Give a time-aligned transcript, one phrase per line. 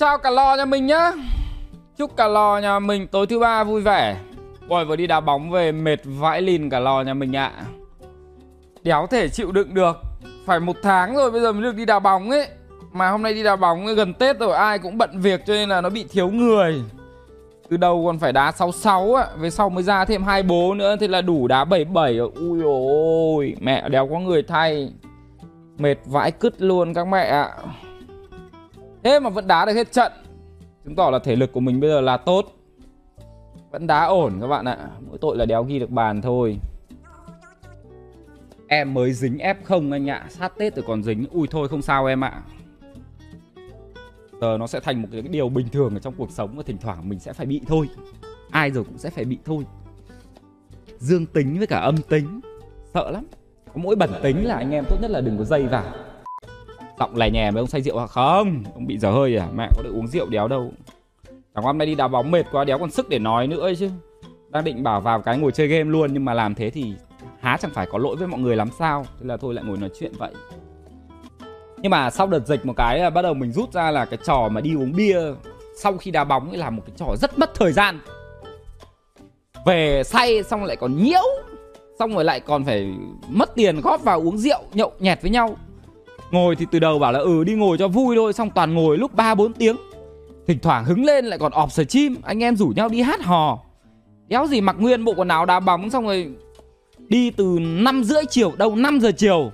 [0.00, 1.12] chào cả lò nhà mình nhá.
[1.96, 4.16] Chúc cả lò nhà mình tối thứ ba vui vẻ.
[4.68, 7.52] Ôi vừa đi đá bóng về mệt vãi lìn cả lò nhà mình ạ.
[8.82, 9.96] Đéo thể chịu đựng được.
[10.46, 12.46] Phải một tháng rồi bây giờ mới được đi đá bóng ấy.
[12.92, 15.68] Mà hôm nay đi đá bóng gần Tết rồi, ai cũng bận việc cho nên
[15.68, 16.82] là nó bị thiếu người.
[17.70, 20.96] Từ đầu còn phải đá 66 á Về sau mới ra thêm hai bố nữa,
[21.00, 22.30] Thế là đủ đá 77 rồi.
[22.34, 24.92] Ui ôi, Mẹ đéo có người thay.
[25.78, 27.50] Mệt vãi cứt luôn các mẹ ạ.
[29.02, 30.12] Thế mà vẫn đá được hết trận.
[30.84, 32.56] Chứng tỏ là thể lực của mình bây giờ là tốt.
[33.70, 34.90] Vẫn đá ổn các bạn ạ.
[35.08, 36.58] Mỗi tội là đéo ghi được bàn thôi.
[38.68, 40.26] Em mới dính F0 anh ạ.
[40.28, 41.26] Sát Tết rồi còn dính.
[41.30, 42.42] Ui thôi, không sao em ạ.
[44.40, 46.78] Giờ nó sẽ thành một cái điều bình thường ở trong cuộc sống Và thỉnh
[46.80, 47.88] thoảng mình sẽ phải bị thôi.
[48.50, 49.66] Ai rồi cũng sẽ phải bị thôi.
[50.98, 52.40] Dương tính với cả âm tính.
[52.94, 53.26] Sợ lắm.
[53.66, 55.84] Có mỗi bẩn tính là anh em tốt nhất là đừng có dây vào.
[57.00, 58.06] Giọng lè nhè với ông say rượu hả?
[58.06, 59.48] Không, Ông bị dở hơi à?
[59.56, 60.72] Mẹ có được uống rượu đéo đâu.
[61.54, 63.90] Chẳng hôm nay đi đá bóng mệt quá, đéo còn sức để nói nữa chứ.
[64.50, 66.94] Đang định bảo vào cái ngồi chơi game luôn, Nhưng mà làm thế thì
[67.40, 69.06] há chẳng phải có lỗi với mọi người lắm sao?
[69.20, 70.30] Thế là thôi lại ngồi nói chuyện vậy.
[71.76, 74.18] Nhưng mà sau đợt dịch một cái là bắt đầu mình rút ra là cái
[74.24, 75.20] trò mà đi uống bia
[75.76, 78.00] Sau khi đá bóng ấy là một cái trò rất mất thời gian.
[79.66, 81.22] Về say xong lại còn nhiễu,
[81.98, 82.94] Xong rồi lại còn phải
[83.28, 85.56] mất tiền góp vào uống rượu nhậu nhẹt với nhau.
[86.30, 88.98] Ngồi thì từ đầu bảo là ừ đi ngồi cho vui thôi, Xong toàn ngồi
[88.98, 89.76] lúc 3-4 tiếng.
[90.46, 93.58] Thỉnh thoảng hứng lên lại còn ọp chim Anh em rủ nhau đi hát hò.
[94.28, 96.30] Đéo gì mặc nguyên bộ quần áo đá bóng Xong rồi
[97.08, 99.50] đi từ 5 rưỡi chiều Đâu 5 giờ chiều.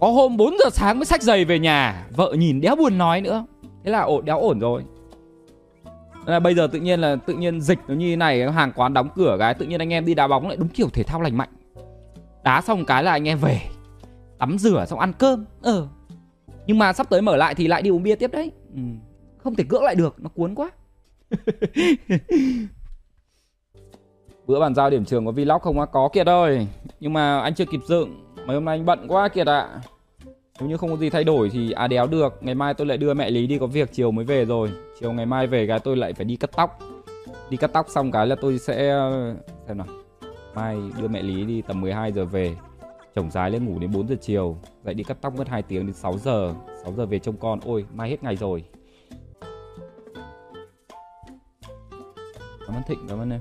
[0.00, 3.20] Có hôm 4 giờ sáng mới xách giày về nhà, Vợ nhìn đéo buồn nói
[3.20, 3.44] nữa.
[3.84, 4.82] Thế là ổn đéo ổn rồi.
[6.26, 8.94] Là bây giờ tự nhiên là, tự nhiên dịch nó như thế này, hàng quán
[8.94, 11.20] đóng cửa cái, tự nhiên anh em đi đá bóng lại đúng kiểu thể thao
[11.20, 11.48] lành mạnh.
[12.44, 13.60] Đá xong cái là anh em về
[14.44, 15.44] tắm rửa xong ăn cơm.
[15.62, 15.88] Ờ.
[16.66, 18.50] Nhưng mà sắp tới mở lại thì lại đi uống bia tiếp đấy.
[18.74, 18.80] Ừ.
[19.38, 20.70] không thể cưỡng lại được, nó cuốn quá.
[24.46, 26.66] Bữa bàn giao điểm trường có vlog không á có kiệt ơi.
[27.00, 28.34] Nhưng mà anh chưa kịp dựng.
[28.46, 29.60] Mấy hôm nay anh bận quá, kiệt ạ.
[29.60, 29.80] À.
[30.60, 32.38] nếu như không có gì thay đổi thì à đéo được.
[32.40, 34.70] Ngày mai tôi lại đưa mẹ lý đi có việc, chiều mới về rồi.
[35.00, 36.78] Chiều ngày mai về cái tôi lại phải đi cắt tóc.
[37.50, 39.00] Đi cắt tóc xong cái là tôi sẽ,
[39.68, 39.86] xem nào.
[40.54, 42.56] Mai đưa mẹ lý đi tầm 12 giờ về
[43.14, 45.86] chồng dài lên ngủ đến 4 giờ chiều dậy đi cắt tóc mất 2 tiếng
[45.86, 46.54] đến 6 giờ.
[46.82, 48.64] 6 giờ về trông con ôi mai hết ngày rồi.
[52.66, 53.40] Cảm ơn thịnh cảm ơn em.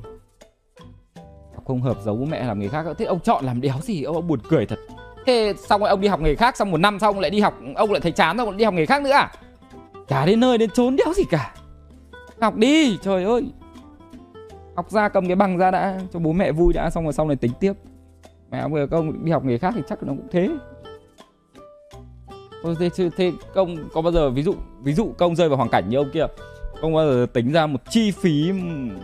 [1.66, 4.03] Không hợp giấu bố mẹ làm nghề khác thế ông chọn làm đéo gì?
[4.03, 4.79] Ông, ông buồn cười thật.
[5.25, 7.53] Thế xong rồi ông đi học nghề khác xong một năm xong lại đi học
[7.75, 9.31] ông lại thấy chán rồi đi học nghề khác nữa à?
[10.07, 11.55] Chả đến nơi đến trốn đéo gì cả.
[12.41, 13.44] Học đi trời ơi.
[14.75, 17.28] Học ra cầm cái bằng ra đã cho bố mẹ vui đã xong rồi sau
[17.28, 17.73] này tính tiếp
[18.53, 20.50] mẹ ông bây giờ công đi học nghề khác thì chắc nó cũng thế.
[22.80, 25.90] Thế, thế công có bao giờ ví dụ ví dụ công rơi vào hoàn cảnh
[25.90, 26.25] như ông kia
[26.81, 28.52] công bao giờ tính ra một chi phí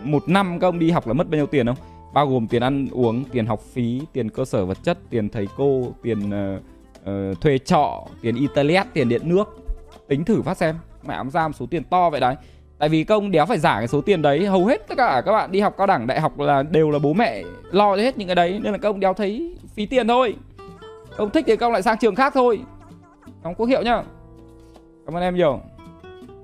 [0.03, 1.75] một năm công đi học là mất bao nhiêu tiền không?
[2.13, 5.47] Bao gồm tiền ăn uống tiền học phí tiền cơ sở vật chất tiền thầy
[5.57, 6.19] cô tiền
[6.55, 6.61] uh,
[7.01, 9.57] uh, thuê trọ tiền internet tiền điện nước.
[10.07, 10.75] Tính thử phát xem.
[11.07, 12.35] Mẹ ông ra một số tiền to vậy đấy
[12.79, 15.31] tại vì công đéo phải giả cái số tiền đấy, hầu hết tất cả các
[15.31, 18.17] bạn đi học cao đẳng đại học là đều là bố mẹ lo cho hết
[18.17, 20.35] những cái đấy, nên là công đéo thấy phí tiền thôi.
[21.17, 22.59] Ông thích thì công lại sang trường khác thôi.
[23.43, 24.03] Không quốc hiệu nhá.
[25.05, 25.61] Cảm ơn em nhiều.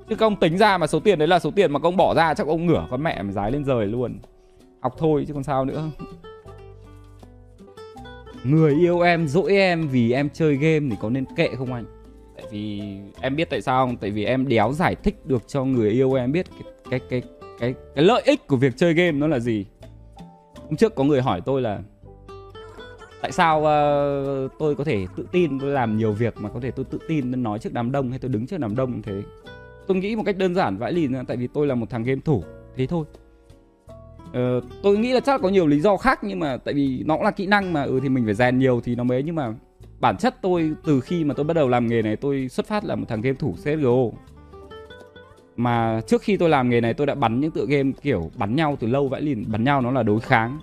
[0.09, 2.33] Chứ công tính ra mà số tiền đấy là số tiền mà công bỏ ra,
[2.33, 4.19] chắc ông ngửa con mẹ mà dái lên rời luôn.
[4.81, 5.83] Học thôi chứ còn sao nữa.
[8.43, 11.85] Người yêu em, dỗi em vì em chơi game thì có nên kệ không anh?
[12.51, 12.81] Vì
[13.21, 13.97] em biết tại sao không?
[13.97, 16.45] Tại vì em đéo giải thích được cho người yêu em biết
[16.89, 17.21] cái cái cái
[17.59, 19.65] cái, cái lợi ích của việc chơi game nó là gì.
[20.55, 21.79] Hôm trước có người hỏi tôi là
[23.21, 26.71] tại sao uh, tôi có thể tự tin tôi làm nhiều việc mà có thể
[26.71, 29.21] tôi tự tin nói trước đám đông hay tôi đứng trước đám đông thế?
[29.87, 32.21] Tôi nghĩ một cách đơn giản vãi lìn tại vì tôi là một thằng game
[32.25, 32.43] thủ
[32.75, 33.05] thế thôi.
[34.29, 37.15] Uh, tôi nghĩ là chắc có nhiều lý do khác nhưng mà tại vì nó
[37.15, 39.35] cũng là kỹ năng mà ừ thì mình phải rèn nhiều thì nó mới nhưng
[39.35, 39.53] mà
[40.05, 42.85] bản chất tôi từ khi mà tôi bắt đầu làm nghề này tôi xuất phát
[42.85, 44.19] là một thằng game thủ CSGO
[45.57, 48.55] mà trước khi tôi làm nghề này tôi đã bắn những tựa game kiểu bắn
[48.55, 49.43] nhau từ lâu vãi lìn.
[49.47, 50.59] Bắn nhau nó là đối kháng.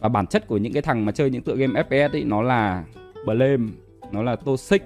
[0.00, 2.42] Và bản chất của những cái thằng mà chơi những tựa game FPS ấy nó
[2.42, 2.84] là
[3.26, 3.72] blame
[4.12, 4.82] nó là toxic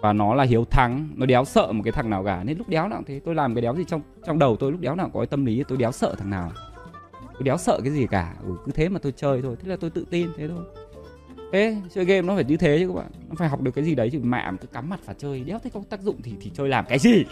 [0.00, 1.08] và nó là hiếu thắng.
[1.14, 2.44] Nó đéo sợ một cái thằng nào cả.
[2.44, 3.20] Nên lúc đéo nào thế.
[3.24, 5.44] Tôi làm cái đéo gì trong trong đầu tôi lúc đéo nào có cái tâm
[5.44, 6.52] lý tôi đéo sợ thằng nào.
[7.32, 8.34] Tôi đéo sợ cái gì cả.
[8.46, 9.56] Ừ, cứ thế mà tôi chơi thôi.
[9.62, 10.64] Thế là tôi tự tin thế thôi
[11.52, 13.06] thế chơi game nó phải như thế chứ các bạn.
[13.28, 14.18] Nó phải học được cái gì đấy chứ.
[14.22, 15.40] Mẹ cứ cắm mặt vào chơi.
[15.40, 17.24] Đéo thấy có tác dụng thì thì chơi làm cái gì?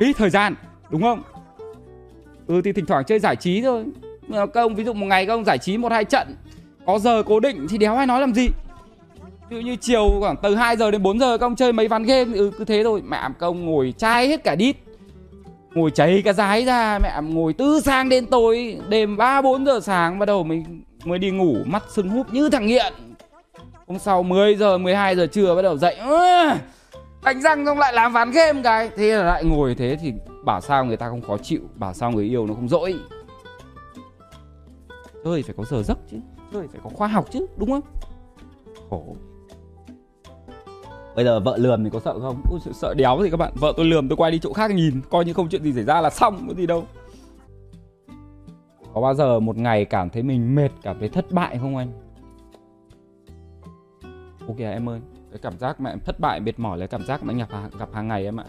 [0.00, 0.54] Phí thời gian,
[0.90, 1.22] đúng không?
[2.46, 3.84] Ừ thì thỉnh thoảng chơi giải trí thôi.
[4.28, 6.36] Mà các ông, ví dụ một ngày các ông giải trí một, hai trận,
[6.86, 8.48] có giờ cố định thì đéo ai nói làm gì?
[9.50, 11.88] Ví dụ như chiều khoảng từ 2 giờ đến 4 giờ các ông chơi mấy
[11.88, 13.02] ván game ừ cứ thế thôi.
[13.04, 14.76] Mẹ các ông ngồi chai hết cả đít.
[15.74, 16.98] Ngồi cháy cái rái ra.
[16.98, 21.18] Mẹ ngồi từ sáng đến tối, đêm ba, bốn giờ sáng bắt đầu mình mới
[21.18, 22.92] đi ngủ, mắt sưng húp như thằng nghiện
[23.86, 25.96] hôm sau 10 giờ 12 giờ trưa bắt đầu dậy.
[27.24, 28.90] Đánh răng xong lại làm ván game cái.
[28.96, 30.12] Thế là lại ngồi thế thì
[30.44, 32.94] bảo sao người ta không khó chịu bảo sao người yêu nó không dỗi.
[35.24, 36.16] Chơi phải có giờ giấc chứ
[36.52, 37.82] chơi phải có khoa học chứ đúng không?
[38.90, 39.16] Khổ.
[41.16, 42.42] Bây giờ vợ lườm thì có sợ không?
[42.50, 43.52] Ui, sợ đéo gì các bạn.
[43.54, 45.84] Vợ tôi lườm tôi quay đi chỗ khác nhìn Coi như không chuyện gì xảy
[45.84, 46.84] ra là xong Có gì đâu.
[48.94, 52.03] Có bao giờ một ngày cảm thấy mình mệt Cảm thấy thất bại không anh?
[54.48, 55.00] Ok à, em ơi.
[55.30, 57.78] Cái cảm giác mà em thất bại mệt mỏi là cảm giác mà anh gặp,
[57.78, 58.44] gặp hàng ngày em ạ.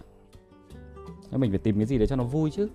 [1.32, 2.70] Nên mình phải tìm cái gì để cho nó vui chứ.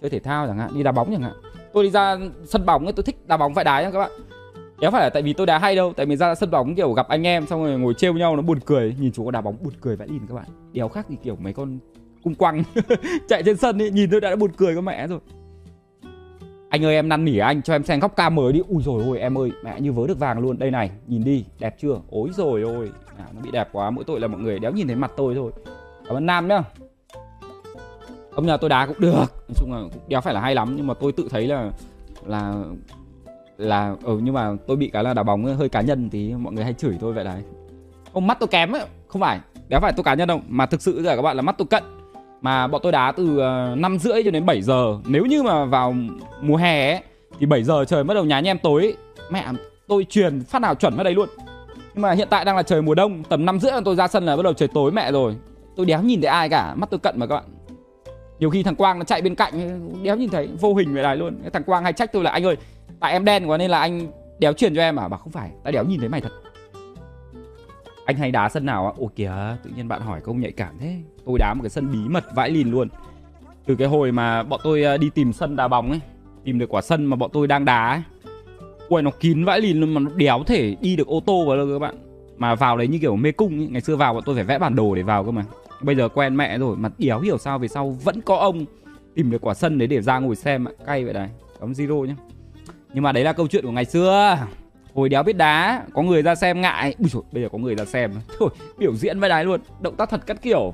[0.00, 1.32] Chơi thể thao chẳng hạn Đi đá bóng chẳng hạn.
[1.72, 4.10] Tôi đi ra sân bóng ấy tôi thích đá bóng phải đá nha các bạn.
[4.80, 6.92] Đéo phải là tại vì tôi đá hay đâu Tại vì ra sân bóng kiểu
[6.92, 8.96] gặp anh em Xong rồi ngồi trêu nhau nó buồn cười.
[9.00, 10.46] Nhìn chú có đá bóng buồn cười vãi lìn các bạn.
[10.72, 11.78] Đéo khác gì kiểu mấy con
[12.22, 12.62] cung quăng
[13.28, 15.20] Chạy trên sân ấy Nhìn tôi đã, đã buồn cười con mẹ rồi.
[16.74, 18.62] Anh ơi em năn nỉ anh cho em xem góc cam mới đi.
[18.68, 20.58] Ui rồi ôi em ơi mẹ như vớ được vàng luôn.
[20.58, 22.00] Đây này nhìn đi đẹp chưa?
[22.10, 22.90] Ôi rồi ôi.
[23.18, 25.34] À, Nó bị đẹp quá mỗi tội là mọi người đéo nhìn thấy mặt tôi
[25.34, 25.52] thôi.
[26.06, 26.62] Cảm ơn Nam nhá.
[28.34, 29.12] Ông nhà tôi đá cũng được.
[29.14, 31.70] Nói chung là cũng đéo phải là hay lắm Nhưng mà tôi tự thấy là
[32.26, 32.54] Là
[33.58, 36.52] là ừ nhưng mà tôi bị cái là đá bóng hơi cá nhân thì mọi
[36.52, 37.42] người hay chửi tôi vậy đấy.
[38.12, 40.40] Ông mắt tôi kém ấy không phải đéo phải tôi cá nhân đâu.
[40.48, 41.82] Mà thực sự là các bạn là mắt tôi cận
[42.44, 44.98] mà bọn tôi đá từ ờ, năm rưỡi cho đến 7 giờ.
[45.06, 45.94] Nếu như mà vào
[46.40, 47.00] mùa hè ấy,
[47.38, 48.82] thì 7 giờ trời bắt đầu nhá nhem tối.
[48.82, 48.96] Ấy.
[49.30, 49.46] mẹ
[49.88, 51.28] tôi truyền phát nào chuẩn vào đấy luôn.
[51.94, 54.26] Nhưng mà hiện tại đang là trời mùa đông tầm năm rưỡi tôi ra sân
[54.26, 55.36] là bắt đầu trời tối mẹ rồi.
[55.76, 57.44] Tôi đéo nhìn thấy ai cả mắt tôi cận mà các bạn.
[58.38, 59.52] Nhiều khi thằng quang nó chạy bên cạnh
[60.02, 61.42] đéo nhìn thấy vô hình vậy này luôn.
[61.52, 62.56] Thằng quang hay trách tôi là anh ơi
[63.00, 64.06] tại em đen quá nên là anh
[64.38, 65.08] đéo truyền cho em à?
[65.08, 66.32] Bảo không phải tao đéo nhìn thấy mày thật
[68.04, 68.92] anh hay đá sân nào ạ?
[68.96, 70.96] ồ kìa, tự nhiên bạn hỏi câu nhạy cảm thế.
[71.26, 72.88] Tôi đá một cái sân bí mật vãi lìn luôn.
[73.66, 76.00] Từ cái hồi mà bọn tôi à, đi tìm sân đá bóng ấy,
[76.44, 78.02] tìm được quả sân mà bọn tôi đang đá ấy,
[78.88, 81.56] ui, nó kín vãi lìn luôn mà nó đéo thể đi được ô tô vào
[81.56, 81.94] đâu các bạn.
[82.36, 83.68] Mà vào đấy như kiểu mê cung ấy.
[83.70, 85.44] ngày xưa vào bọn tôi phải vẽ bản đồ để vào cơ mà.
[85.80, 88.64] Bây giờ quen mẹ rồi, mà đéo hiểu sao về sau vẫn có ông
[89.14, 91.30] tìm được quả sân đấy để ra ngồi xem cay vậy này
[91.60, 92.14] bấm zero nhá.
[92.94, 94.38] Nhưng mà đấy là câu chuyện của ngày xưa
[94.94, 96.94] hồi đéo biết đá có người ra xem ngại.
[96.98, 98.10] Ui trời bây giờ có người ra xem.
[98.38, 98.48] Thôi
[98.78, 100.72] biểu diễn với đái luôn động tác thật cắt kiểu.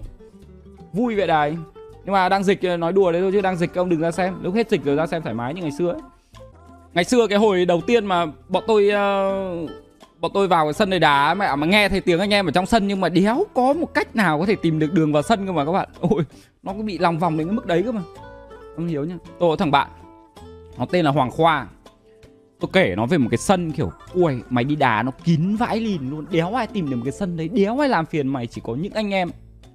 [0.93, 1.57] Vui vậy đài.
[2.05, 4.35] Nhưng mà đang dịch nói đùa đấy thôi chứ đang dịch ông đừng ra xem.
[4.43, 6.01] Lúc hết dịch rồi ra xem thoải mái như ngày xưa ấy.
[6.95, 9.71] ngày xưa cái hồi đầu tiên mà bọn tôi uh,
[10.21, 12.47] bọn tôi vào cái sân này đá mẹ à, mà nghe thấy tiếng anh em
[12.47, 15.13] ở trong sân nhưng mà đéo có một cách nào có thể tìm được đường
[15.13, 15.89] vào sân cơ mà các bạn.
[16.01, 16.25] Ôi
[16.63, 18.03] nó cũng bị lòng vòng đến cái mức đấy cơ mà.
[18.77, 19.15] Không hiểu nhá.
[19.39, 19.89] Tôi có thằng bạn
[20.79, 21.67] nó tên là hoàng khoa
[22.61, 25.81] tôi kể nó về một cái sân kiểu, ui, mày đi đá nó kín vãi
[25.81, 26.27] lìn luôn.
[26.31, 27.49] Đéo ai tìm được một cái sân đấy?
[27.49, 28.29] Đéo ai làm phiền?
[28.29, 29.31] Mày chỉ có những anh em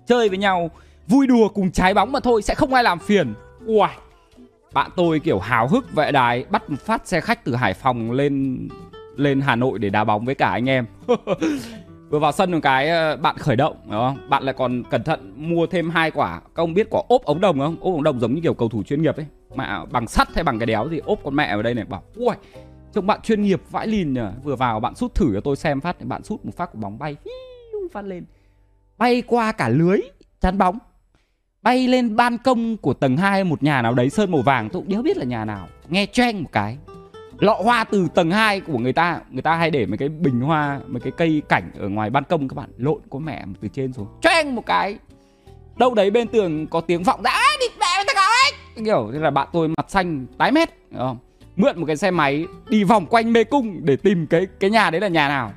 [0.08, 0.72] chơi với nhau,
[1.08, 3.34] vui đùa cùng trái bóng mà thôi, sẽ không ai làm phiền.
[3.66, 3.88] Ui
[4.76, 8.12] bạn tôi kiểu hào hức vệ đài, bắt một phát xe khách từ hải phòng
[8.12, 8.68] lên
[9.16, 10.86] lên hà nội để đá bóng với cả anh em.
[12.10, 14.30] Vừa vào sân một cái ờ, bạn khởi động, đúng không?
[14.30, 16.40] Bạn lại còn cẩn thận mua thêm hai quả.
[16.40, 17.78] Các ông biết quả ốp ống đồng không?
[17.82, 19.26] Ốp ống đồng giống như kiểu cầu thủ chuyên nghiệp ấy.
[19.56, 22.04] Mà bằng sắt hay bằng cái đéo gì, ốp con mẹ ở đây này, bảo
[22.16, 22.36] ui
[22.96, 24.22] trông bạn chuyên nghiệp vãi lìn nhỉ.
[24.44, 26.06] Vừa vào bạn sút thử cho tôi xem phát.
[26.06, 27.16] Bạn sút một phát của bóng bay
[27.96, 28.26] phát lên.
[28.98, 30.00] Bay qua cả lưới,
[30.42, 30.80] chắn bóng.
[31.62, 34.70] Bay lên ban công của tầng 2 một nhà nào đấy, sơn màu vàng.
[34.70, 35.68] Tôi cũng đéo biết là nhà nào.
[35.90, 36.78] Nghe choeng một cái.
[37.40, 39.20] Lọ hoa từ tầng 2 của người ta.
[39.32, 42.24] Người ta hay để mấy cái bình hoa, mấy cái cây cảnh ở ngoài ban
[42.24, 42.70] công các bạn.
[42.78, 44.08] Lộn có mẹ từ trên xuống.
[44.22, 44.98] Choeng một cái.
[45.78, 47.22] Đâu đấy bên tường có tiếng vọng.
[47.24, 48.52] Ra đi mẹ thằng ấy.
[48.86, 51.18] Kiểu như là bạn tôi mặt xanh, tái mét không?
[51.56, 54.90] Mượn một cái xe máy đi vòng quanh mê cung để tìm cái cái nhà
[54.90, 55.52] đấy là nhà nào.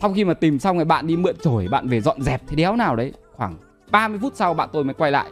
[0.00, 2.56] Sau khi mà tìm xong rồi bạn đi mượn chổi bạn về dọn dẹp thế
[2.56, 3.12] đéo nào đấy.
[3.36, 3.54] Khoảng
[3.90, 5.30] 30 phút sau bạn tôi mới quay lại.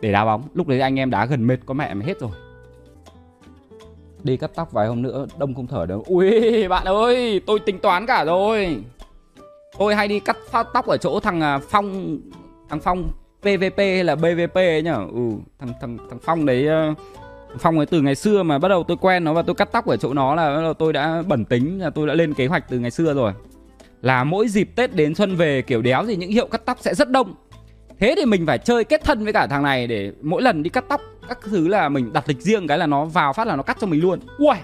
[0.00, 2.30] Để đá bóng lúc đấy anh em đá gần mệt có mẹ mà hết rồi.
[4.22, 6.06] Đi cắt tóc vài hôm nữa đông không thở được.
[6.06, 8.82] Ui bạn ơi tôi tính toán cả rồi.
[9.78, 12.18] Tôi hay đi cắt tóc ở chỗ thằng à, phong
[12.68, 13.10] thằng phong
[13.40, 15.06] pvp hay là bvp ấy nhở?
[15.12, 16.98] Ừ thằng thằng thằng phong đấy uh,
[17.58, 19.86] Phong ấy từ ngày xưa mà bắt đầu tôi quen nó và tôi cắt tóc
[19.86, 22.46] ở chỗ nó là bắt đầu tôi đã bẩn tính là tôi đã lên kế
[22.46, 23.32] hoạch từ ngày xưa rồi.
[24.02, 26.94] Là mỗi dịp Tết đến xuân về kiểu đéo thì những hiệu cắt tóc sẽ
[26.94, 27.34] rất đông.
[28.00, 30.70] Thế thì mình phải chơi kết thân với cả thằng này để mỗi lần đi
[30.70, 33.56] cắt tóc các thứ là mình đặt lịch riêng cái là nó vào phát là
[33.56, 34.18] nó cắt cho mình luôn.
[34.38, 34.56] Ui!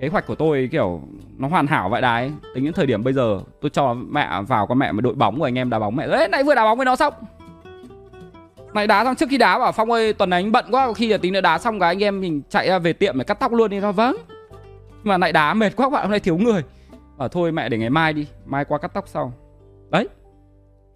[0.00, 1.00] Kế hoạch của tôi kiểu
[1.38, 2.30] nó hoàn hảo vậy đấy.
[2.54, 5.38] Tính đến thời điểm bây giờ tôi cho mẹ vào con mẹ mà đội bóng
[5.38, 6.06] của anh em đá bóng mẹ.
[6.06, 7.14] Đấy, nãy vừa đá bóng với nó xong
[8.74, 11.08] nãy đá xong, trước khi đá bảo Phong ơi tuần này anh bận quá, Khi
[11.08, 13.34] là tính nữa đá xong cái anh em mình chạy ra về tiệm để cắt
[13.34, 14.16] tóc luôn đi nó vâng.
[15.04, 16.62] Mà nãy đá mệt quá các bạn hôm nay thiếu người.
[17.16, 19.32] Bảo thôi mẹ, để ngày mai đi, Mai qua cắt tóc sau.
[19.90, 20.08] Đấy.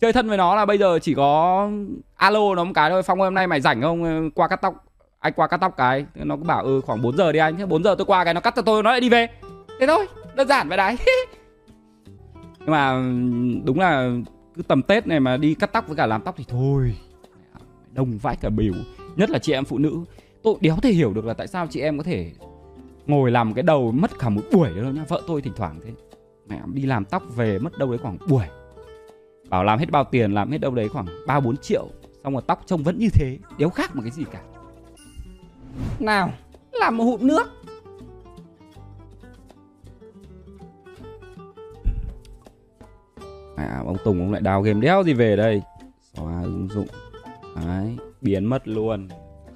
[0.01, 1.69] Chơi thân với nó là bây giờ chỉ có
[2.17, 3.03] Alo nó một cái thôi.
[3.03, 4.05] Phong ơi, hôm nay mày rảnh không?
[4.05, 4.75] Ờ, qua cắt tóc.
[5.19, 6.07] Anh qua cắt tóc cái.
[6.15, 7.57] Nó cứ bảo ừ khoảng 4 giờ đi anh.
[7.57, 9.27] Thế 4 giờ tôi qua cái, nó cắt cho tôi, nó lại đi về.
[9.81, 10.97] Thế thôi, đơn giản vậy đấy.
[12.59, 13.03] Nhưng mà ừ,
[13.65, 14.11] đúng là
[14.55, 16.95] cứ tầm tết này mà đi cắt tóc với cả làm tóc thì thôi
[17.99, 18.75] đông vãi cả biểu
[19.17, 20.05] nhất là chị em phụ nữ.
[20.43, 22.33] Tôi đéo thể hiểu được là tại sao chị em có thể
[23.07, 25.05] ngồi làm cái đầu mất cả một buổi đâu nhá.
[25.09, 25.93] Vợ tôi thỉnh thoảng thế.
[26.49, 28.45] Mẹ đi làm tóc về mất đâu đấy khoảng buổi.
[29.49, 31.89] Bảo làm hết bao tiền làm hết đâu đấy khoảng ba bốn triệu
[32.25, 34.43] xong rồi tóc trông vẫn như thế đéo khác một cái gì cả.
[35.99, 36.33] Nào
[36.73, 37.47] làm một hụt nước.
[43.57, 45.63] À, ông Tùng ông lại đào game đéo gì về đây?
[46.01, 46.87] Xóa ứng dụng
[47.67, 47.97] đấy.
[48.21, 49.09] Biến mất luôn.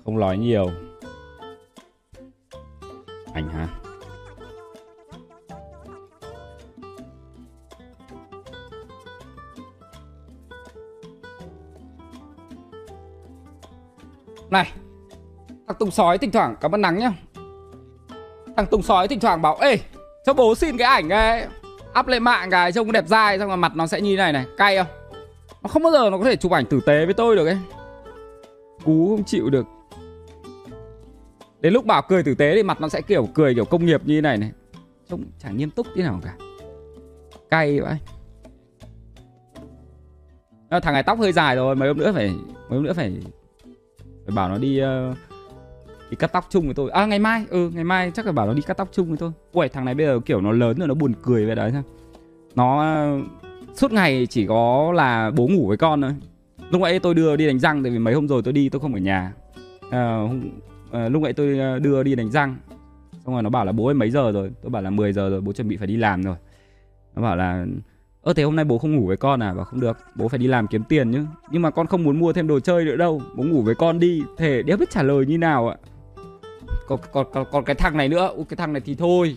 [0.04, 0.70] Không nói nhiều.
[3.34, 3.68] Anh ha
[14.50, 14.72] này
[15.68, 17.12] thằng Tùng sói thỉnh thoảng cảm ơn nắng nhá.
[18.56, 19.78] Thằng Tùng sói thỉnh thoảng bảo ê
[20.26, 21.46] cho bố xin cái ảnh ấy
[22.00, 24.46] up lên mạng cái trông đẹp dai xong rồi mặt nó sẽ như này này
[24.56, 24.86] cay không?
[25.62, 27.58] Nó không bao giờ nó có thể chụp ảnh tử tế với tôi được ấy
[28.84, 29.66] cú không chịu được.
[31.60, 34.02] Đến lúc bảo cười tử tế thì mặt nó sẽ kiểu cười kiểu công nghiệp
[34.04, 34.52] như thế này này.
[35.08, 36.36] Trông chẳng nghiêm túc thế nào cả.
[37.50, 37.98] Cay vậy à,
[40.68, 42.28] ờ, thằng này tóc hơi dài rồi mấy hôm nữa phải
[42.68, 43.12] mấy hôm nữa phải
[44.26, 45.16] phải bảo nó đi uh,
[46.10, 46.90] đi cắt tóc chung với tôi.
[46.90, 49.16] À ngày mai ừ ngày mai chắc là bảo nó đi cắt tóc chung với
[49.16, 49.32] tôi.
[49.52, 51.82] Ui thằng này bây giờ kiểu nó lớn rồi nó buồn cười vậy đấy sao
[52.54, 53.24] nó uh,
[53.74, 56.14] suốt ngày chỉ có là bố ngủ với con thôi
[56.72, 58.80] lúc nãy tôi đưa đi đánh răng tại vì mấy hôm rồi tôi đi tôi
[58.80, 59.32] không ở nhà.
[59.90, 60.42] À, hôm,
[60.92, 62.56] à, lúc nãy tôi ờ, đưa đi đánh răng.
[63.24, 64.50] Xong rồi nó bảo là bố ơi mấy giờ rồi?
[64.62, 66.36] Tôi bảo là 10 giờ rồi bố chuẩn bị phải đi làm rồi.
[67.16, 67.66] Nó bảo là
[68.22, 69.52] ơ thế hôm nay bố không ngủ với con à?
[69.52, 72.18] Và không được bố phải đi làm kiếm tiền chứ, nhưng mà con không muốn
[72.18, 74.22] mua thêm đồ chơi nữa đâu bố ngủ với con đi.
[74.38, 75.76] Thể đéo biết trả lời như nào ạ?
[76.86, 78.32] Còn, còn, còn, còn cái thằng này nữa.
[78.36, 79.36] Ui, cái thằng này thì thôi.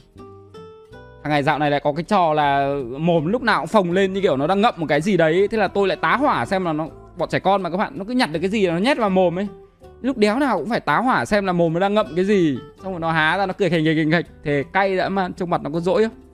[1.24, 4.14] Thằng này dạo này lại có cái trò là mồm lúc nào cũng phồng lên
[4.14, 5.48] như kiểu nó đang ngậm một cái gì đấy.
[5.52, 7.94] Thế là tôi lại tá hỏa xem là nó bọn trẻ con mà các bạn,
[7.96, 9.48] nó cứ nhặt được cái gì nó nhét vào mồm ấy.
[10.02, 12.58] Lúc đéo nào cũng phải tá hỏa xem là mồm nó đang ngậm cái gì.
[12.84, 15.50] Xong rồi nó há ra, nó cười khành khành khành thề cay đã mà trong
[15.50, 16.26] mặt nó có dỗi không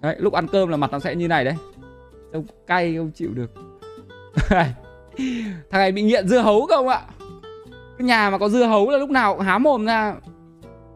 [0.00, 1.54] đấy, lúc ăn cơm là mặt nó sẽ như này đấy.
[2.32, 3.50] Trông cay không chịu được.
[5.70, 7.02] Thằng này bị nghiện dưa hấu không ạ.
[7.98, 10.14] Cái nhà mà có dưa hấu là lúc nào cũng há mồm ra.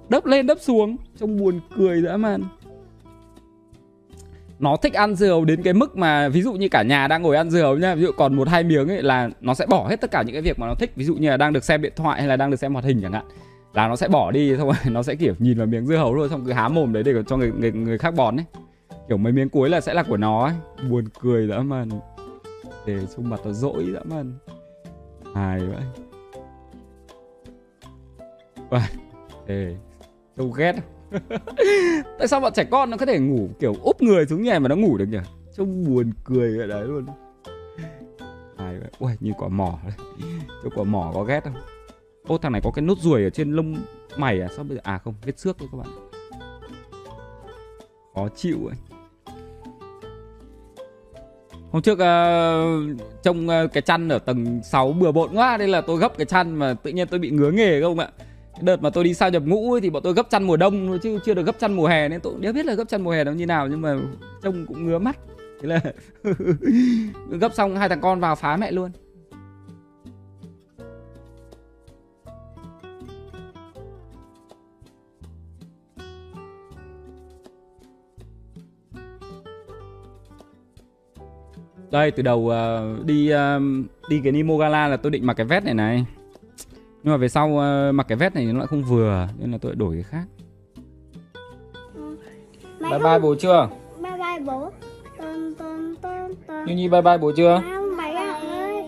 [0.08, 2.42] Đấp lên đấp xuống, trông buồn cười dã man
[4.62, 7.22] nó thích ăn dưa hấu đến cái mức mà ví dụ như cả nhà đang
[7.22, 9.66] ngồi ăn dưa hấu nhá ví dụ còn một hai miếng ấy là nó sẽ
[9.66, 10.92] bỏ hết tất cả những cái việc mà nó thích.
[10.96, 12.84] Ví dụ như là đang được xem điện thoại hay là đang được xem hoạt
[12.84, 13.24] hình chẳng hạn
[13.74, 16.14] là nó sẽ bỏ đi xong rồi nó sẽ kiểu nhìn vào miếng dưa hấu
[16.14, 18.44] rồi xong cứ há mồm đấy để cho người người, người khác bón ấy.
[19.08, 20.54] Kiểu mấy miếng cuối là sẽ là của nó ấy.
[20.90, 21.88] Buồn cười dã man.
[22.86, 24.32] Để xung mặt nó dỗi dã man.
[25.34, 25.82] Hài vậy.
[28.70, 28.80] Wow.
[29.46, 29.76] Ê,
[30.36, 30.74] trông ghét.
[32.18, 34.68] Tại sao bọn trẻ con nó có thể ngủ kiểu úp người xuống nhà mà
[34.68, 35.18] nó ngủ được nhỉ?
[35.56, 37.06] Trông buồn cười vậy đấy luôn.
[38.56, 38.90] Ai vậy?
[38.98, 39.92] Ui, như quả mỏ đấy.
[40.62, 41.54] Trông quả mỏ có ghét không?
[42.26, 43.76] Ô thằng này có cái nốt ruồi ở trên lông
[44.16, 44.48] mày à?
[44.56, 44.80] Sao bây giờ?
[44.84, 45.88] À không, vết xước thôi các bạn.
[48.14, 48.76] Khó chịu ấy.
[51.72, 55.80] Hôm trước uh, trông uh, cái chăn ở tầng 6 bừa bộn quá Nên là
[55.80, 58.08] tôi gấp cái chăn mà tự nhiên tôi bị ngứa nghề không ạ
[58.60, 60.86] đợt mà tôi đi sao nhập ngũ ấy, thì bọn tôi gấp chăn mùa đông
[60.86, 63.02] thôi chứ chưa được gấp chăn mùa hè nên tôi cũng biết là gấp chăn
[63.02, 63.96] mùa hè nó như nào nhưng mà
[64.42, 65.18] trông cũng ngứa mắt.
[65.60, 65.80] Thế là
[67.40, 68.90] gấp xong hai thằng con vào phá mẹ luôn.
[81.90, 83.62] Đây từ đầu uh, đi uh,
[84.08, 86.04] đi cái Nimo Gala là tôi định mặc cái vest này này
[87.02, 89.58] nhưng mà về sau uh, mặc cái vest này nó lại không vừa nên là
[89.60, 90.24] tôi đổi cái khác.
[92.80, 93.68] Mày bye không- bye bố chưa?
[94.02, 94.70] Bye bye bố.
[95.18, 96.66] Tơn tơn tơn tơn.
[96.66, 97.62] như nhi bye bye bố chưa?
[97.74, 98.84] Không bảy ạ ơi.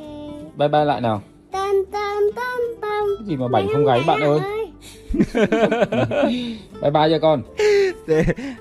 [0.56, 1.22] bye bye lại nào.
[1.52, 3.04] Tơn tơn tơn tơn.
[3.18, 4.40] cái gì mà bảnh không gáy bạn ơi.
[6.82, 7.42] bye bye cho con.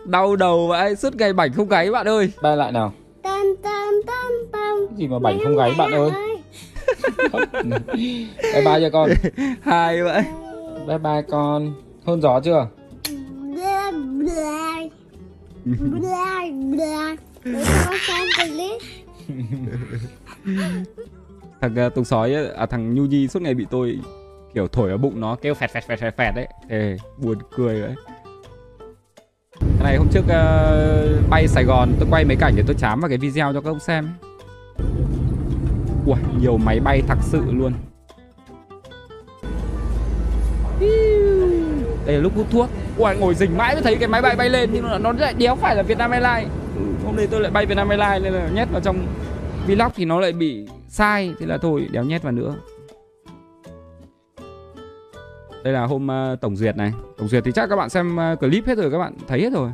[0.06, 2.32] Đau đầu vậy suốt ngày bảnh không gáy bạn ơi.
[2.44, 2.94] Bye lại nào.
[3.24, 6.12] Cái gì mà bảnh không gáy bạn ơi
[8.54, 9.10] bye bye cho con.
[9.62, 10.24] Hai vậy.
[10.88, 11.74] Bye bye con.
[12.06, 12.68] Hôn gió chưa?
[21.62, 24.00] Thằng uh, tùng sói ấy, à thằng nhu nhi suốt ngày bị tôi
[24.54, 27.82] kiểu thổi ở bụng nó kêu phẹt phẹt phẹt phẹt phẹt đấy Ê, buồn cười
[27.82, 27.96] đấy
[29.60, 33.00] cái này hôm trước uh, bay Sài Gòn tôi quay mấy cảnh để tôi chám
[33.00, 34.06] vào cái video cho các ông xem.
[34.06, 35.23] ấy.
[36.06, 37.74] Ui, nhiều máy bay thật sự luôn.
[42.06, 42.70] Đây là lúc hút thuốc.
[42.98, 45.34] Ui ngồi rình mãi mới thấy cái máy bay bay lên nhưng mà nó lại
[45.38, 46.52] đéo phải là Vietnam Airlines.
[46.76, 49.08] Ừ, hôm nay tôi lại bay Vietnam Airlines nên là nhét vào trong
[49.68, 52.56] vlog thì nó lại bị sai thế là thôi đéo nhét vào nữa.
[55.64, 56.94] Đây là hôm uh, tổng duyệt này.
[57.18, 59.54] Tổng duyệt thì chắc các bạn xem uh, clip hết rồi các bạn thấy hết
[59.54, 59.70] rồi.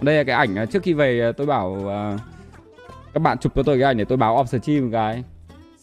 [0.00, 2.20] Đây là cái ảnh uh, trước khi về uh, tôi bảo uh,
[3.14, 5.24] các bạn chụp cho tôi cái ảnh để tôi báo off stream một cái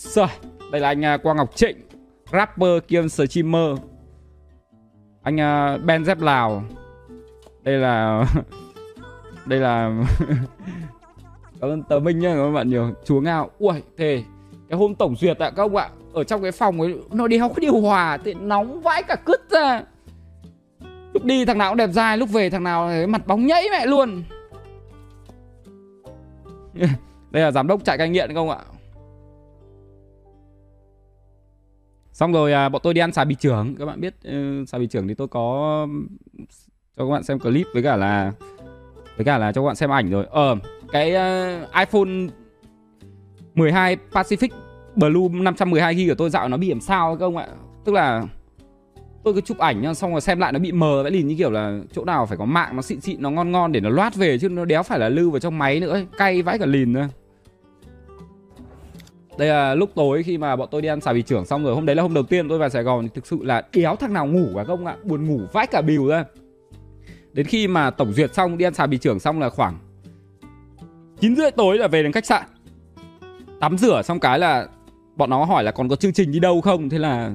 [0.03, 0.27] rồi
[0.71, 1.77] đây là anh à, Quang Ngọc Trịnh
[2.31, 3.77] rapper kiêm streamer.
[5.23, 6.63] Anh uh, Ben Dép Lào.
[7.63, 8.25] Đây là
[9.45, 9.91] đây là
[11.61, 12.91] cảm ơn tờ minh nhá các bạn nhiều.
[13.05, 13.49] Chúa ngao.
[13.59, 14.23] Ui thề
[14.69, 17.49] cái hôm tổng duyệt ạ các ông ạ ở trong cái phòng ấy nó đéo
[17.49, 19.81] có điều hòa thì nóng vãi cả cứt ra.
[21.13, 23.85] Lúc đi thằng nào cũng đẹp dai lúc về thằng nào mặt bóng nhảy mẹ
[23.85, 24.23] luôn.
[27.31, 28.57] Đây là giám đốc trại cai nghiện không ạ?
[32.13, 33.75] Xong rồi à, bọn tôi đi ăn xà bì trưởng.
[33.75, 35.87] Các bạn biết uh, xà bì trưởng thì tôi có
[36.97, 38.31] cho các bạn xem clip với cả là
[39.17, 40.25] với cả là cho các bạn xem ảnh rồi.
[40.29, 40.55] Ờ
[40.91, 42.27] cái uh, iPhone
[43.55, 44.49] 12 Pacific
[44.95, 47.47] Blue 512 GB của tôi dạo nó bị làm sao các ông ạ.
[47.85, 48.23] Tức là
[49.23, 51.51] tôi cứ chụp ảnh xong rồi xem lại nó bị mờ vẽ lìn như kiểu
[51.51, 54.15] là chỗ nào phải có mạng nó xịn xịn nó ngon ngon để nó loát
[54.15, 56.07] về chứ nó đéo phải là lưu vào trong máy nữa ấy.
[56.17, 57.07] cay vãi cả lìn nữa
[59.37, 61.75] đây là lúc tối khi mà bọn tôi đi ăn xà bì trưởng xong rồi.
[61.75, 63.03] Hôm đấy là hôm đầu tiên tôi vào Sài Gòn.
[63.03, 64.95] Thì thực sự là đéo thằng nào ngủ cả không ạ.
[65.03, 66.25] Buồn ngủ vãi cả bìu ra.
[67.33, 69.77] Đến khi mà tổng duyệt xong, đi ăn xà bì trưởng xong là khoảng
[71.19, 72.43] chín rưỡi tối là về đến khách sạn.
[73.59, 74.67] Tắm rửa xong cái là
[75.15, 76.89] bọn nó hỏi là còn có chương trình đi đâu không?
[76.89, 77.31] Thế là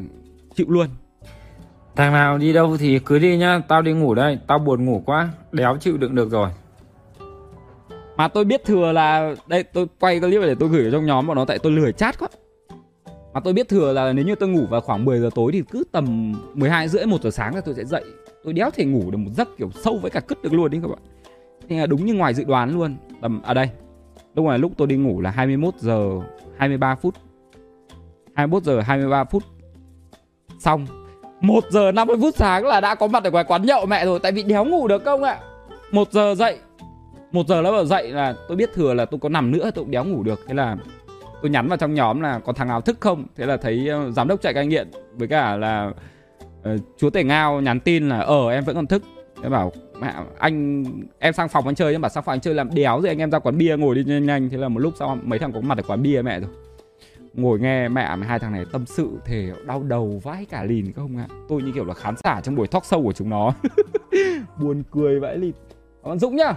[0.54, 0.86] chịu luôn.
[1.96, 3.60] Thằng nào đi đâu thì cứ đi nhá.
[3.68, 4.38] Tao đi ngủ đây.
[4.46, 5.28] Tao buồn ngủ quá.
[5.52, 6.48] Đéo chịu đựng được rồi
[8.18, 11.26] mà tôi biết thừa là, đây, tôi quay clip để tôi gửi ở trong nhóm
[11.26, 12.28] bọn nó, tại tôi lười chat quá.
[13.32, 15.62] Mà tôi biết thừa là nếu như tôi ngủ vào khoảng 10 giờ tối thì
[15.70, 18.04] cứ tầm 12 rưỡi 1 giờ sáng là tôi sẽ dậy.
[18.44, 20.80] Tôi đéo thể ngủ được một giấc kiểu sâu với cả cứt được luôn đấy
[20.82, 20.98] các bạn.
[21.68, 22.96] Thế là đúng như ngoài dự đoán luôn.
[23.20, 23.68] Tầm ở à đây,
[24.34, 26.10] lúc này lúc tôi đi ngủ là 21 giờ
[26.56, 27.14] 23 phút.
[28.34, 29.42] 21 giờ 23 phút.
[30.58, 30.86] Xong
[31.40, 34.18] 1 giờ 50 phút sáng là đã có mặt ở ngoài quán nhậu mẹ rồi,
[34.18, 35.38] tại vì đéo ngủ được không ạ?
[35.90, 36.58] 1 giờ dậy
[37.32, 39.84] một giờ nó bảo dậy là tôi biết thừa là tôi có nằm nữa tôi
[39.84, 40.40] cũng đéo ngủ được.
[40.46, 40.76] Thế là
[41.42, 43.26] tôi nhắn vào trong nhóm là có thằng nào thức không?
[43.36, 45.92] Thế là thấy uh, giám đốc chạy cai nghiện với cả là
[46.60, 49.02] uh, chúa tể ngao nhắn tin là ờ em vẫn còn thức.
[49.42, 50.84] Thế bảo mẹ anh
[51.18, 51.92] em sang phòng anh chơi.
[51.92, 53.94] Nhưng bảo sang phòng anh chơi làm đéo rồi anh em ra quán bia ngồi
[53.94, 54.48] đi nhanh nhanh.
[54.50, 56.50] Thế là một lúc sau mấy thằng có mặt ở quán bia mẹ rồi.
[57.34, 61.16] Ngồi nghe mẹ hai thằng này tâm sự thể đau đầu vãi cả lìn không
[61.16, 61.26] ạ?
[61.48, 63.52] Tôi như kiểu là khán giả trong buổi talk show của chúng nó.
[64.60, 65.52] Buồn cười vãi lìn.
[66.04, 66.54] Cảm dũng nhá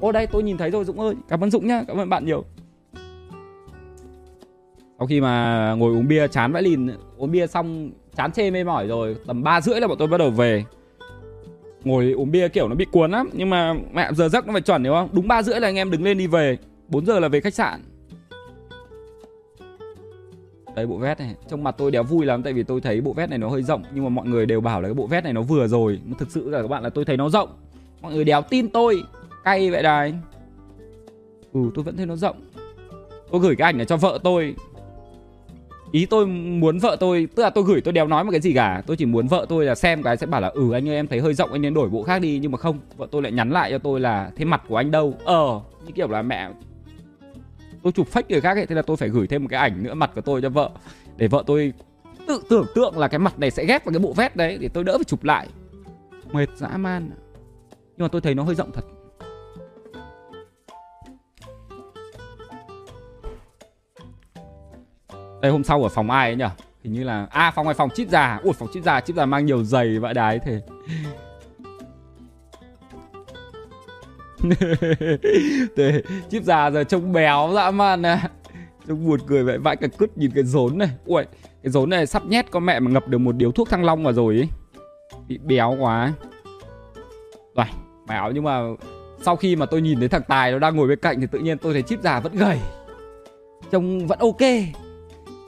[0.00, 1.14] ô, đây, tôi nhìn thấy rồi, dũng ơi.
[1.28, 2.44] Cảm ơn dũng nhá, cảm ơn bạn nhiều.
[4.98, 6.90] Sau khi mà ngồi uống bia, chán vãi lìn.
[7.16, 9.16] Uống bia xong, chán chê mê mỏi rồi.
[9.26, 10.64] Tầm ba rưỡi là bọn tôi bắt đầu về.
[11.84, 14.62] Ngồi uống bia kiểu nó bị cuốn lắm, nhưng mà mẹ giờ giấc nó phải
[14.62, 15.08] chuẩn đúng không?
[15.12, 16.58] Đúng ba rưỡi là anh em đứng lên đi về.
[16.88, 17.80] 4 giờ là về khách sạn.
[20.76, 21.34] Đấy bộ vest này.
[21.48, 23.62] Trong mặt tôi đéo vui lắm, Tại vì tôi thấy bộ vest này nó hơi
[23.62, 23.82] rộng.
[23.94, 26.00] Nhưng mà mọi người đều bảo là cái bộ vest này nó vừa rồi.
[26.18, 27.48] Thực sự là các bạn là tôi thấy nó rộng.
[28.02, 29.02] Mọi người đéo tin tôi.
[29.46, 30.14] Cay vậy đài.
[31.52, 32.36] Ừ tôi vẫn thấy nó rộng.
[33.30, 34.54] Tôi gửi cái ảnh này cho vợ tôi.
[35.92, 38.52] Ý tôi muốn vợ tôi, Tức là tôi gửi tôi đéo nói một cái gì
[38.54, 38.82] cả.
[38.86, 41.06] Tôi chỉ muốn vợ tôi là xem cái, sẽ bảo là Ừ anh ơi, em
[41.06, 42.38] thấy hơi rộng, anh nên đổi bộ khác đi.
[42.38, 44.90] Nhưng mà không, Vợ tôi lại nhắn lại cho tôi là, Thế mặt của anh
[44.90, 45.14] đâu?
[45.24, 46.50] Ờ Như kiểu là mẹ
[47.82, 49.82] tôi chụp fake người khác ấy, thế là tôi phải gửi thêm một cái ảnh
[49.82, 50.70] nữa, mặt của tôi cho vợ.
[51.16, 51.72] Để vợ tôi
[52.26, 54.68] tự tưởng tượng là cái mặt này sẽ ghép vào cái bộ vest đấy, để
[54.68, 55.48] tôi đỡ phải chụp lại.
[56.32, 57.10] Mệt dã man.
[57.70, 58.84] Nhưng mà tôi thấy nó hơi rộng thật.
[65.46, 66.44] Đây hôm sau ở phòng ai ấy nhỉ
[66.84, 68.40] hình như là à phòng này phòng chít già.
[68.42, 70.62] Ui phòng chít già chít già mang nhiều giày vãi đái thế.
[75.76, 78.18] Thế, chip già giờ trông béo dã man nè.
[78.88, 80.90] Trông buồn cười vậy vãi cả cứt nhìn cái rốn này.
[81.04, 81.24] Ui
[81.62, 84.04] cái rốn này sắp nhét con mẹ mà ngập được một điếu thuốc thăng long
[84.04, 84.48] vào rồi ấy
[85.28, 86.12] Bị béo quá.
[87.56, 87.66] Rồi
[88.08, 88.60] béo nhưng mà
[89.22, 91.38] Sau khi mà tôi nhìn thấy thằng Tài nó đang ngồi bên cạnh Thì tự
[91.38, 92.58] nhiên tôi thấy chip già vẫn gầy.
[93.70, 94.42] Trông vẫn ok.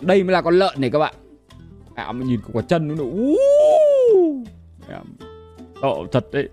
[0.00, 1.14] Đây mới là con lợn này các bạn.
[1.94, 3.34] À mà nhìn quả chân nó nữa
[5.82, 6.48] sợ thật đấy.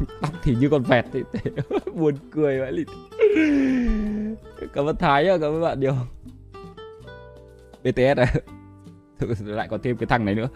[0.22, 1.22] Tóc thì như con vẹt thì
[1.94, 2.86] buồn cười vậy lịt
[4.74, 5.94] cảm ơn thái cảm ơn bạn nhiều.
[7.84, 8.26] Bts này
[9.40, 10.48] lại còn thêm cái thằng này nữa.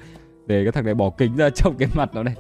[0.47, 2.35] Để cái thằng này bỏ kính ra trong cái mặt nó này.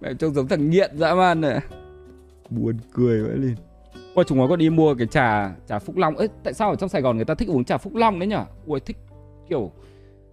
[0.00, 1.60] Mẹ trông giống thằng nghiện dã man này.
[2.50, 3.54] Buồn cười vậy liền
[4.20, 6.16] qua chúng nó có đi mua cái trà trà phúc long.
[6.16, 8.26] Ấy tại sao ở trong sài gòn người ta thích uống trà phúc long đấy
[8.26, 8.96] nhở ui thích
[9.48, 9.72] kiểu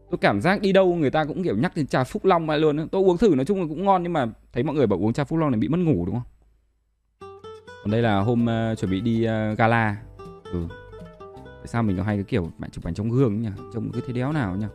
[0.10, 2.58] tôi cảm giác đi đâu người ta cũng kiểu nhắc đến trà phúc long mà
[2.58, 2.86] luôn á.
[2.92, 5.14] tôi uống thử nói chung là cũng ngon nhưng mà thấy mọi người bảo uống
[5.14, 6.24] trà phúc long này bị mất ngủ đúng không?
[7.84, 9.98] Còn đây là hôm uh, chuẩn bị đi uh, gala.
[10.52, 10.68] Ừ.
[11.46, 13.50] Tại sao mình có hay cái kiểu bạn chụp ảnh trong gương nhỉ?
[13.74, 14.66] Trông cứ thế đéo nào nhỉ?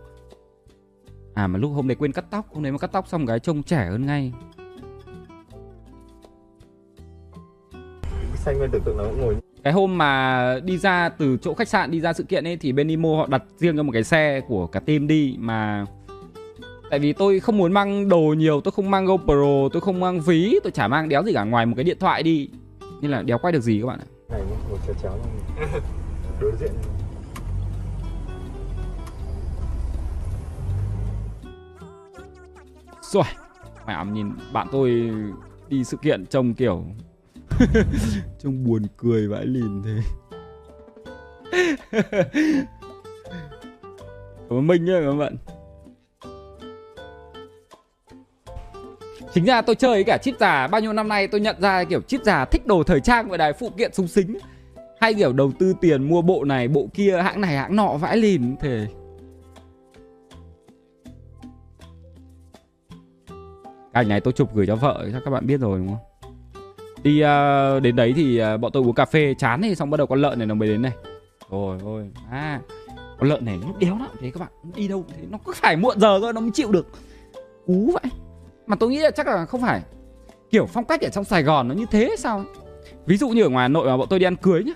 [1.34, 2.46] À mà lúc hôm nay quên cắt tóc.
[2.54, 4.32] Hôm nay mà cắt tóc xong cái trông trẻ hơn ngay.
[8.42, 9.36] Xanh bên tưởng tượng nó cũng ngồi.
[9.62, 12.72] Cái hôm mà đi ra từ chỗ khách sạn đi ra sự kiện ấy thì
[12.72, 15.86] bên Imo họ đặt riêng cho một cái xe của cả team đi mà
[16.90, 20.20] tại vì tôi không muốn mang đồ nhiều tôi không mang GoPro tôi không mang
[20.20, 22.48] ví tôi chả mang đéo gì cả ngoài một cái điện thoại đi.
[23.00, 24.06] Nên là đéo quay được gì các bạn ạ?
[24.30, 25.12] Này ngồi chéo chéo
[26.40, 26.70] đối diện.
[33.00, 33.24] Rồi
[33.86, 35.10] mẹ nhìn bạn tôi
[35.68, 36.84] đi sự kiện trông kiểu
[38.38, 40.00] trông buồn cười vãi lìn thế.
[44.48, 45.36] Cảm ơn minh nhá các bạn.
[49.34, 52.00] Chính ra tôi chơi cả chip già, bao nhiêu năm nay tôi nhận ra kiểu
[52.00, 54.38] chip già thích đồ thời trang và đài phụ kiện súng xính.
[55.00, 58.16] Hay kiểu đầu tư tiền mua bộ này, bộ kia, hãng này, hãng nọ vãi
[58.16, 58.86] lìn thế.
[63.92, 66.11] Ảnh này tôi chụp gửi cho vợ, chắc các bạn biết rồi, đúng không?
[67.02, 69.96] Đi uh, đến đấy thì uh, bọn tôi uống cà phê chán thì xong bắt
[69.96, 70.92] đầu con lợn này nó mới đến này.
[71.50, 72.60] Rồi ôi à
[73.18, 74.08] con lợn này nó đéo lắm.
[74.20, 76.72] Thế các bạn đi đâu thế nó cứ phải muộn giờ thôi nó mới chịu
[76.72, 76.86] được.
[77.66, 78.12] Cú vậy.
[78.66, 79.82] Mà tôi nghĩ là chắc là không phải.
[80.50, 82.46] Kiểu phong cách ở trong Sài Gòn nó như thế sao ấy.
[83.06, 84.72] ví dụ như ở ngoài Hà Nội mà bọn tôi đi ăn cưới nhá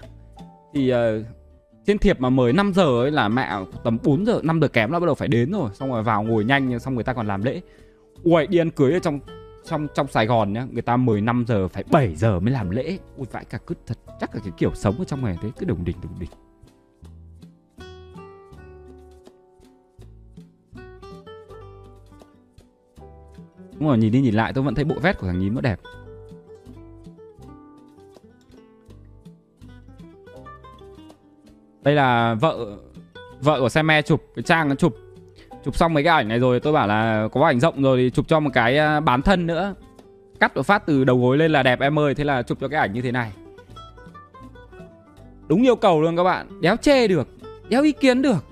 [0.74, 0.98] thì uh,
[1.86, 3.50] trên thiệp mà mời 5 giờ ấy là mẹ
[3.84, 5.70] tầm 4 giờ 5 giờ kém là bắt đầu phải đến rồi.
[5.74, 7.60] Xong rồi vào ngồi nhanh xong người ta còn làm lễ.
[8.22, 9.20] Ui đi ăn cưới ở trong
[9.66, 12.98] trong trong Sài Gòn nhá, người ta 15 giờ phải 7 giờ mới làm lễ.
[13.16, 15.66] Ui vãi cả cứ thật, chắc là cái kiểu sống ở trong này thế cứ
[15.66, 16.31] đồng đỉnh đồng đỉnh
[23.79, 25.61] Đúng rồi, nhìn đi nhìn lại tôi vẫn thấy bộ vest của thằng nhím nó
[25.61, 25.81] đẹp.
[31.83, 32.79] Đây là vợ
[33.40, 34.96] vợ của xe Me chụp cái trang nó chụp
[35.66, 38.11] chụp xong mấy cái ảnh này rồi tôi bảo là có ảnh rộng rồi thì
[38.11, 39.74] chụp cho một cái à, bán thân nữa.
[40.40, 42.68] Cắt và phát từ đầu gối lên là đẹp em ơi thế là chụp cho
[42.68, 43.33] cái ảnh như thế này.
[45.48, 47.29] Đúng yêu cầu luôn các bạn đéo chê được
[47.68, 48.44] đéo ý kiến được.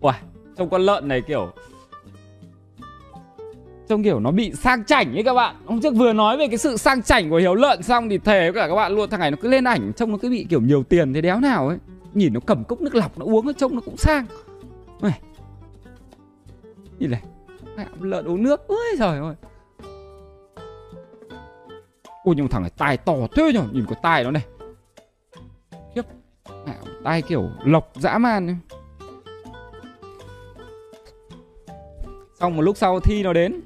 [0.00, 0.16] Uầy,
[0.56, 1.52] trông con lợn này kiểu
[3.88, 5.54] Trông kiểu nó bị sang chảnh ấy các bạn.
[5.66, 8.50] Hôm trước vừa nói về cái sự sang chảnh của Hiếu Lợn xong Thì thề
[8.50, 10.46] với cả các bạn luôn Thằng này nó cứ lên ảnh Trông nó cứ bị
[10.50, 11.78] kiểu nhiều tiền thế đéo nào ấy.
[12.16, 14.26] Nhìn nó cầm cốc nước lọc nó uống nó trông nó cũng sang.
[15.00, 15.20] Này.
[16.98, 17.22] Nhìn này.
[17.76, 18.68] Mẹ, Lợn uống nước.
[18.68, 19.34] Ôi trời ơi.
[22.24, 23.64] Ôi nhưng thằng này tai to thế nhở?
[23.72, 24.46] Nhìn cái tai nó này.
[25.94, 26.02] Khiếp.
[26.66, 28.56] Mẹ, Tai kiểu lộc dã man ấy.
[32.34, 33.60] Xong một lúc sau thi nó đến.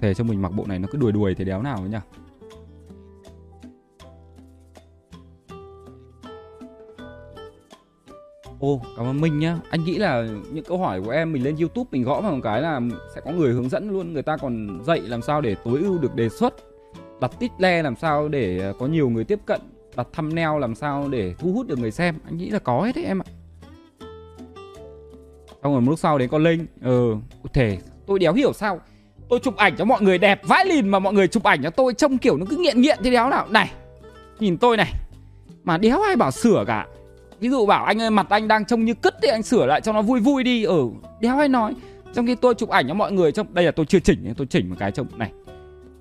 [0.00, 2.19] Thế cho mình mặc bộ này nó cứ đuổi đuổi thì đéo nào ấy nhỉ
[8.60, 9.56] Ồ, cảm ơn Minh nhá.
[9.70, 12.40] Anh nghĩ là những câu hỏi của em mình lên YouTube mình gõ vào một
[12.42, 12.80] cái là
[13.14, 15.98] sẽ có người hướng dẫn luôn, người ta còn dạy làm sao để tối ưu
[15.98, 16.54] được đề xuất,
[17.20, 19.60] đặt tít le làm sao để ờ, có nhiều người tiếp cận,
[19.96, 22.18] đặt thumbnail làm sao để thu hút được người xem.
[22.24, 23.26] Anh nghĩ là có hết đấy em ạ.
[25.62, 27.14] Xong rồi một lúc sau đến con Linh, ừ,
[27.52, 28.80] thể tôi đéo hiểu sao
[29.28, 31.70] tôi chụp ảnh cho mọi người đẹp vãi lìn mà mọi người chụp ảnh cho
[31.70, 33.46] tôi trông kiểu nó cứ nghiện nghiện thế đéo nào.
[33.50, 33.70] Này,
[34.40, 34.92] nhìn tôi này.
[35.64, 36.86] Mà đéo ai bảo sửa cả
[37.40, 39.80] ví dụ bảo anh ơi mặt anh đang trông như cứt thì anh sửa lại
[39.80, 40.64] cho nó vui vui đi.
[40.64, 40.88] Ở ừ,
[41.20, 41.74] đéo ai nói.
[42.14, 44.46] Trong khi tôi chụp ảnh cho mọi người trong đây là tôi chưa chỉnh tôi
[44.46, 45.32] chỉnh một cái trông này.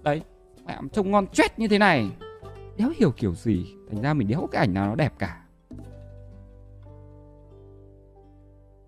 [0.04, 0.22] Đấy
[0.66, 2.10] mẹ trông ngon chết như thế này.
[2.78, 3.66] Đéo hiểu kiểu gì?
[3.92, 5.44] Thành ra mình đéo có cái ảnh nào nó đẹp cả.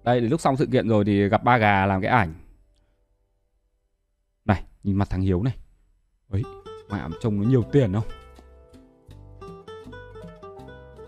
[0.03, 2.33] Đây lúc xong sự kiện rồi thì gặp ba gà làm cái ảnh.
[4.45, 5.57] Này nhìn mặt thằng hiếu này.
[6.29, 6.43] Ấy
[6.91, 8.03] mẹ trông nó nhiều tiền không?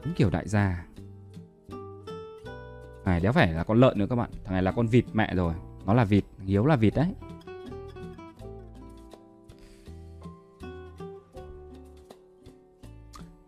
[0.03, 0.86] Đúng kiểu đại gia
[3.06, 4.30] này đéo phải là con lợn nữa các bạn.
[4.44, 5.54] Thằng này là con vịt mẹ rồi.
[5.86, 7.08] Nó là vịt, Hiếu là vịt đấy.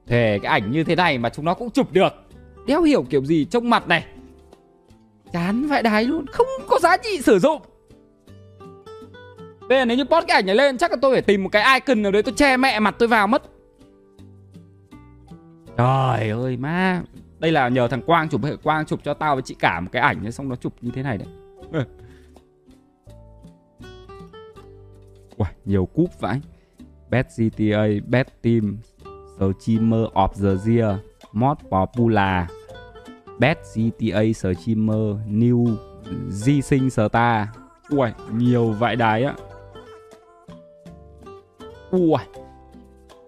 [0.08, 2.14] Thề cái ảnh như thế này mà chúng nó cũng chụp được.
[2.68, 4.06] Đéo hiểu kiểu gì trông mặt này.
[5.34, 7.62] Chán vãi đái luôn Không có giá trị sử dụng.
[9.70, 11.50] Bây giờ nếu như post cái ảnh này lên Chắc là tôi phải tìm một
[11.52, 13.44] cái icon nào đấy Tôi che mẹ mặt tôi vào mất.
[15.78, 17.02] Trời ơi má
[17.46, 20.02] đây là nhờ thằng Quang chụp Quang chụp cho tao với chị cả một cái
[20.02, 21.28] ảnh xong nó chụp như thế này đấy
[25.38, 26.42] ui nhiều cúp vãi.
[27.10, 28.78] Best GTA, Best Team
[29.36, 30.98] Streamer of the Year
[31.32, 32.50] Mod Popular.
[33.40, 35.76] Best GTA Streamer New
[36.30, 37.48] Di sinh Star
[37.90, 39.36] Ui, nhiều vãi đái á.
[41.92, 42.18] Ui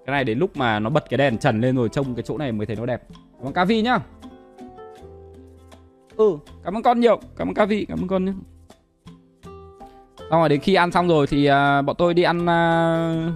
[0.05, 2.37] Cái này đến lúc mà nó bật cái đèn trần lên rồi Trông cái chỗ
[2.37, 3.03] này mới thấy nó đẹp.
[3.37, 3.99] Cảm ơn Cavi nhá.
[6.17, 7.19] Ừ, cảm ơn con nhiều.
[7.37, 8.31] Cảm ơn Cavi, cảm ơn con nhé
[10.29, 13.33] Xong rồi đến khi ăn xong rồi thì uh, bọn tôi đi ăn uh...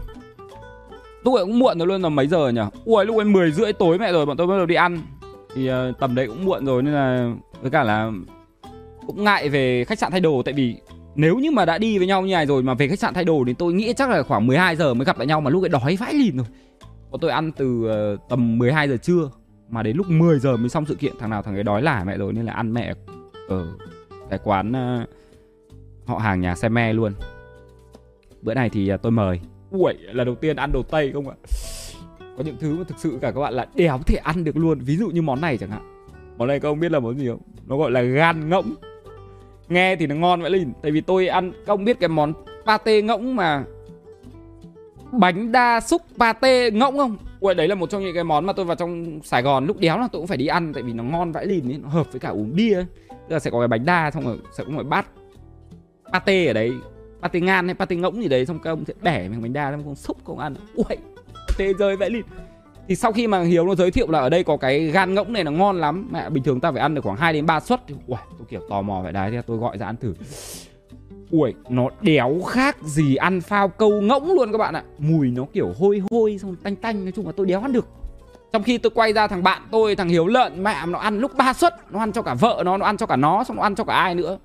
[1.24, 3.74] Lúc ấy cũng muộn rồi luôn là mấy giờ nhỉ Ui lúc ấy 10 rưỡi
[3.74, 5.02] tối mẹ rồi bọn tôi bắt đầu đi ăn.
[5.56, 8.12] Thì uh, tầm đấy cũng muộn rồi nên là Với cả là
[9.08, 10.42] Cũng ngại về khách sạn thay đồ.
[10.46, 10.76] Tại vì
[11.16, 13.24] nếu như mà đã đi với nhau như này rồi Mà về khách sạn thay
[13.24, 15.64] đồ thì tôi nghĩ chắc là khoảng 12 giờ mới gặp lại nhau Mà lúc
[15.64, 16.46] ấy đói vãi lìn rồi.
[17.12, 17.66] Bọn tôi ăn từ
[18.14, 19.30] uh, tầm 12 giờ trưa
[19.72, 22.04] mà đến lúc 10 giờ mới xong sự kiện Thằng nào thằng ấy đói lả
[22.04, 22.94] mẹ rồi Nên là ăn mẹ
[23.48, 23.68] ở
[24.30, 25.10] cái quán uh,
[26.06, 27.14] họ hàng nhà xe me luôn.
[28.42, 29.40] Bữa này thì ờ, tôi mời.
[29.72, 31.36] Ui là đầu tiên ăn đồ tây không ạ?
[32.38, 34.80] Có những thứ mà thực sự cả các bạn là đéo thể ăn được luôn.
[34.80, 36.06] Ví dụ như món này chẳng hạn.
[36.38, 37.42] Món này các ông biết là món gì không?
[37.68, 38.76] Nó gọi là gan ngỗng.
[39.70, 42.34] Nghe thì nó ngon vậy lìn tại vì tôi ăn các ông biết cái món
[42.66, 43.64] pate ngỗng mà
[45.12, 47.18] bánh đa xúc pate ngỗng không?
[47.42, 49.80] Ui, đấy là một trong những cái món mà tôi vào trong sài gòn lúc
[49.80, 51.90] đéo là tôi cũng phải đi ăn, tại vì nó ngon vãi lìn ấy, nó
[51.90, 52.86] hợp với cả uống bia ấy.
[53.10, 55.06] tức là sẽ có cái bánh đa, xong rồi sẽ có một bát,
[56.14, 56.72] pate ở đấy.
[57.22, 59.72] Pate ngan hay pate ngỗng gì đấy, xong các ông sẽ bẻ miếng bánh đa
[59.72, 60.56] xong con xúc không ăn.
[60.76, 60.98] Ui
[61.58, 62.26] tê rơi vãi lìn.
[62.88, 65.34] Thì sau khi mà hiếu nó giới thiệu là ở đây có cái gan ngỗng
[65.34, 66.10] này, nó ngon lắm.
[66.12, 67.82] Mẹ, bình thường ta phải ăn được khoảng 2 đến 3 suất.
[67.88, 70.14] Thì, ui, tôi kiểu tò mò vậy đấy thì tôi gọi ra ăn thử
[71.32, 74.84] ui nó đéo khác gì ăn phao câu ngỗng luôn các bạn ạ.
[74.98, 77.88] Mùi nó kiểu hôi hôi xong tanh tanh nói chung là tôi đéo ăn được.
[78.54, 81.32] Trong khi tôi quay ra thằng bạn tôi thằng hiếu lợn mẹ nó ăn lúc
[81.38, 83.63] ba suất nó ăn cho cả vợ nó nó ăn cho cả nó xong nó
[83.63, 84.38] ăn cho cả ai nữa.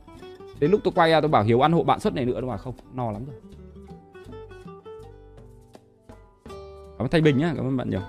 [0.61, 2.47] Đến lúc tôi quay ra tôi bảo Hiếu ăn hộ bạn suất này nữa Nó
[2.47, 3.37] bảo không, no lắm rồi.
[6.99, 8.01] Cảm ơn Thanh Bình nhá, cảm ơn bạn nhiều.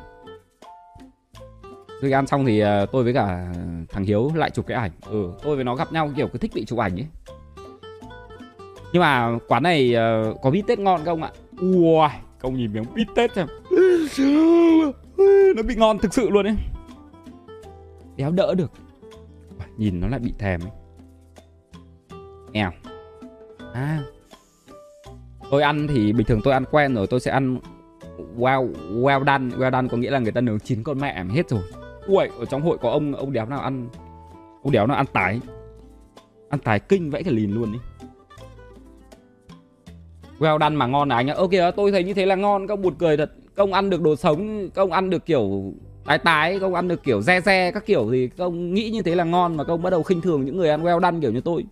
[2.02, 3.54] Rồi ăn xong thì ờ, tôi với cả
[3.90, 4.92] thằng Hiếu lại chụp cái ảnh.
[5.06, 7.08] Ừ, tôi với nó gặp nhau kiểu cứ thích bị chụp ảnh ấy.
[8.94, 11.32] Nhưng mà quán này uh, có bít tết ngon không ạ?
[11.62, 13.48] Ui, công nhìn miếng bít tết xem.
[15.56, 16.56] Nó bị ngon thực sự luôn ấy.
[18.16, 18.72] Đéo đỡ được.
[19.78, 20.72] Nhìn nó lại bị thèm ấy.
[22.52, 22.72] Nghèo.
[23.74, 24.00] À.
[25.52, 27.60] Tôi ăn thì bình thường tôi ăn quen rồi Tôi sẽ ăn
[28.38, 29.58] Well, well done.
[29.58, 31.62] Well done có nghĩa là người ta nướng chín con mẹ hết rồi.
[32.08, 33.90] Ui, ở trong hội có ông ông đéo nào ăn
[34.64, 35.42] Ông đéo nào ăn tái.
[36.50, 37.80] Ăn tái kinh vãi cả lìn luôn đi
[40.40, 41.34] Well done mà ngon là anh ạ.
[41.38, 42.68] Ok tôi thấy như thế là ngon.
[42.68, 43.32] Các buồn cười thật.
[43.56, 45.74] Công ăn được đồ sống Công ăn được kiểu
[46.06, 49.16] tái tái Công ăn được kiểu re re, các kiểu thì Công nghĩ như thế
[49.16, 51.42] là ngon Mà công bắt đầu khinh thường những người ăn well done kiểu như
[51.42, 51.66] tôi.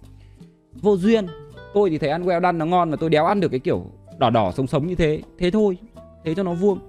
[0.82, 1.26] Vô duyên.
[1.74, 3.86] Tôi thì thấy ăn well done nó ngon mà tôi đéo ăn được cái kiểu
[4.18, 5.22] đỏ đỏ sống sống như thế.
[5.40, 5.78] Thế thôi.
[6.26, 6.80] Thế cho nó vuông.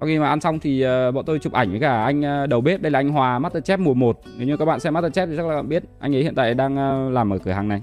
[0.00, 2.46] Sau khi mà ăn xong thì ờ, bọn tôi chụp ảnh với cả anh ờ,
[2.46, 2.82] đầu bếp.
[2.82, 5.46] Đây là anh Hòa Masterchef mùa 1 nếu như các bạn xem Masterchef thì chắc
[5.46, 7.82] là bạn biết anh ấy hiện tại đang ờ, làm ở cửa hàng này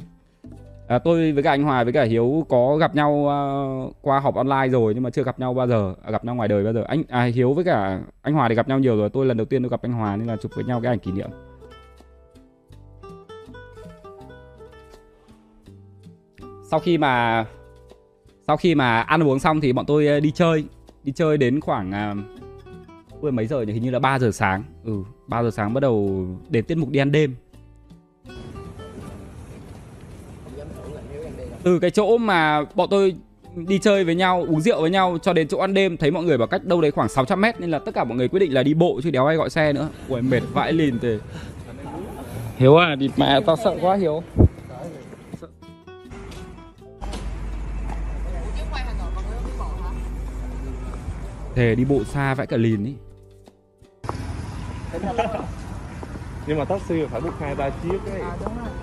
[0.87, 4.35] à, tôi với cả anh Hòa với cả Hiếu có gặp nhau uh, qua họp
[4.35, 6.73] online rồi nhưng mà chưa gặp nhau bao giờ à, gặp nhau ngoài đời bao
[6.73, 6.83] giờ.
[6.87, 9.09] Anh à, Hiếu với cả anh Hòa thì gặp nhau nhiều rồi.
[9.09, 10.99] Tôi lần đầu tiên tôi gặp anh Hòa nên là chụp với nhau cái ảnh
[10.99, 11.29] kỷ niệm.
[16.63, 17.45] Sau khi mà
[18.47, 20.65] sau khi mà ăn uống xong thì bọn tôi à, đi chơi.
[21.03, 22.15] Đi chơi đến khoảng
[23.21, 23.73] uh, mấy giờ nhỉ?
[23.73, 24.63] Hình như là 3 giờ sáng.
[24.83, 27.35] Ừ 3 giờ sáng bắt đầu đến tiết mục đi ăn đêm.
[31.63, 33.15] Từ cái chỗ mà bọn tôi
[33.55, 36.23] đi chơi với nhau uống rượu với nhau cho đến chỗ ăn đêm thấy mọi
[36.23, 38.39] người bảo cách đâu đấy khoảng 600 mét nên là tất cả mọi người quyết
[38.39, 39.89] định là đi bộ chứ đéo ai gọi xe nữa.
[40.09, 41.19] Ui mệt vãi lìn thế
[42.57, 44.23] hiếu à địt mẹ tao sợ quá hiếu.
[51.55, 52.93] Thề đi bộ xa vãi cả lìn ý.
[56.47, 58.21] Nhưng mà taxi phải book hai ba chiếc ấy.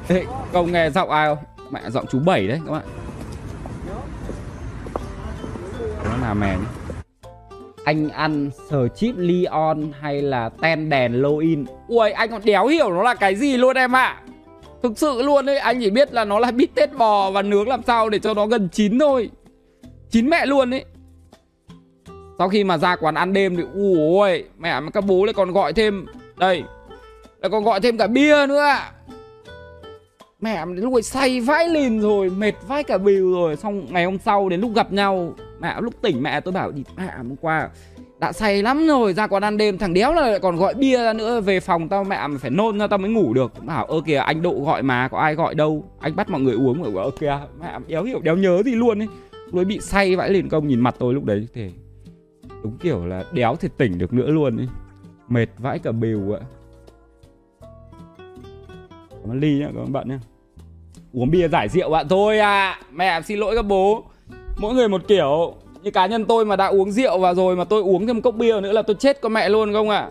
[0.08, 1.59] Ê, công nghe giọng ai không?
[1.70, 2.84] Mẹ giọng chú Bảy đấy các bạn.
[6.04, 6.56] Nó là mè
[7.84, 11.64] Anh ăn sờ chip Leon hay là ten đèn low in?
[11.88, 14.04] Ui anh còn đéo hiểu nó là cái gì luôn em ạ.
[14.04, 14.22] À.
[14.82, 17.68] Thực sự luôn ấy Anh chỉ biết là nó là bít tết bò và nướng
[17.68, 19.30] làm sao để cho nó gần chín thôi.
[20.10, 20.84] Chín mẹ luôn ấy.
[22.38, 25.72] Sau khi mà ra quán ăn đêm thì ui mẹ các bố lại còn gọi
[25.72, 26.06] thêm.
[26.36, 26.62] Đây
[27.42, 28.72] lại còn gọi thêm cả bia nữa
[30.40, 33.56] mẹ lúc ấy say vãi lìn rồi, mệt vãi cả bìu rồi.
[33.56, 36.84] Xong ngày hôm sau đến lúc gặp nhau, mẹ lúc tỉnh mẹ tôi bảo đi,
[36.96, 37.70] mẹ, hôm qua
[38.18, 40.96] đã say lắm rồi, ra quán ăn đêm, thằng đéo là lại còn gọi bia
[40.96, 43.52] ra nữa, về phòng tao mẹ mà phải nôn ra tao mới ngủ được.
[43.64, 45.84] Bảo ơ kìa, anh độ gọi mà, có ai gọi đâu.
[46.00, 46.82] Anh bắt mọi người uống.
[46.82, 49.08] Rồi ơ kìa, mẹ đéo hiểu, đéo nhớ gì luôn ấy.
[49.46, 51.70] Lúc ấy bị say vãi liền công nhìn mặt tôi lúc đấy thì
[52.62, 54.68] đúng kiểu là đéo thể tỉnh được nữa luôn ấy.
[55.28, 56.40] Mệt vãi cả bìu ạ.
[59.10, 60.18] Cảm ơn ly nhá các bạn nhá
[61.12, 64.04] uống bia giải rượu ạ thôi à mẹ xin lỗi các bố.
[64.56, 65.54] Mỗi người một kiểu.
[65.82, 68.22] Như cá nhân tôi mà đã uống rượu vào rồi mà tôi uống thêm một
[68.24, 70.08] cốc bia nữa là tôi chết con mẹ luôn không ạ?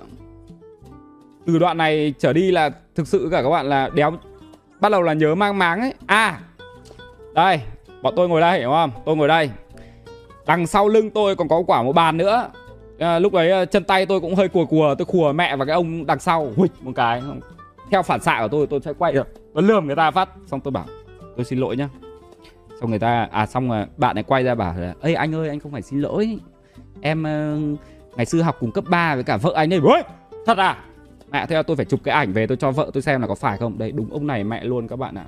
[1.46, 4.12] Từ đoạn này trở đi là thực sự cả các bạn là đéo
[4.80, 5.94] bắt đầu là nhớ mang máng ấy.
[6.06, 6.40] À
[7.34, 7.60] đây
[8.02, 8.92] bọn tôi ngồi đây hiểu không?
[9.06, 9.50] Tôi ngồi đây.
[10.48, 12.50] Đằng sau lưng tôi còn có quả một bàn nữa.
[13.00, 15.66] À, lúc ấy à, chân tay tôi cũng hơi cùa cùa tôi khùa mẹ và
[15.66, 16.52] cái ông đằng sau.
[16.56, 17.22] Huỵch một cái.
[17.92, 19.14] Theo phản xạ của tôi tôi sẽ quay.
[19.14, 19.28] được
[19.60, 20.86] tôi lườm người ta phát xong tôi bảo
[21.36, 21.89] tôi xin lỗi nhá.
[22.82, 25.50] Xong người ta à xong rồi bạn này quay ra bảo là ê anh ơi
[25.50, 26.39] anh không phải xin lỗi.
[27.02, 27.80] Em uh,
[28.17, 29.80] ngày xưa học cùng cấp 3 với cả vợ anh ấy.
[29.84, 30.02] Ôi
[30.45, 30.84] thật à?
[31.32, 33.36] Mẹ theo tôi phải chụp cái ảnh về tôi cho vợ tôi xem là có
[33.36, 33.78] phải không?
[33.78, 35.26] Đây đúng ông này mẹ luôn các bạn ạ.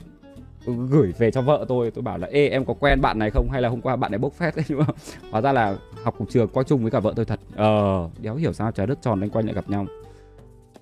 [0.66, 3.30] Tôi gửi về cho vợ tôi tôi bảo là ê em có quen bạn này
[3.30, 3.50] không?
[3.52, 4.56] Hay là hôm qua bạn này bốc phét?
[4.56, 4.86] Đấy nhưng mà
[5.32, 7.40] hóa ra là học cùng trường qua chung với cả vợ tôi thật.
[7.56, 9.86] Ờ đéo hiểu sao trái đất tròn lên quanh lại gặp nhau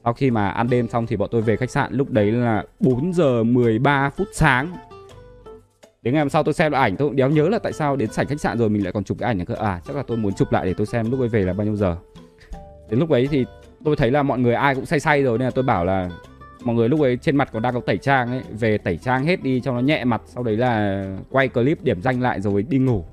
[0.03, 2.63] sau khi mà ăn đêm xong thì bọn tôi về khách sạn, lúc đấy là
[2.79, 4.73] 4 giờ 13 phút sáng.
[6.01, 7.95] Đến ngày hôm sau tôi xem lại ảnh, tôi cũng đéo nhớ là tại sao
[7.95, 9.55] đến sảnh khách sạn rồi mình lại còn chụp cái ảnh này cơ.
[9.55, 11.65] À chắc là tôi muốn chụp lại để tôi xem lúc ấy về là bao
[11.65, 11.95] nhiêu giờ.
[12.89, 13.45] Đến lúc ấy thì
[13.83, 16.09] tôi thấy là mọi người ai cũng say say rồi, nên là tôi bảo là
[16.63, 19.25] mọi người lúc ấy trên mặt còn đang có tẩy trang ấy, về tẩy trang
[19.25, 22.63] hết đi cho nó nhẹ mặt, sau đấy là quay clip điểm danh lại rồi
[22.63, 23.05] đi ngủ.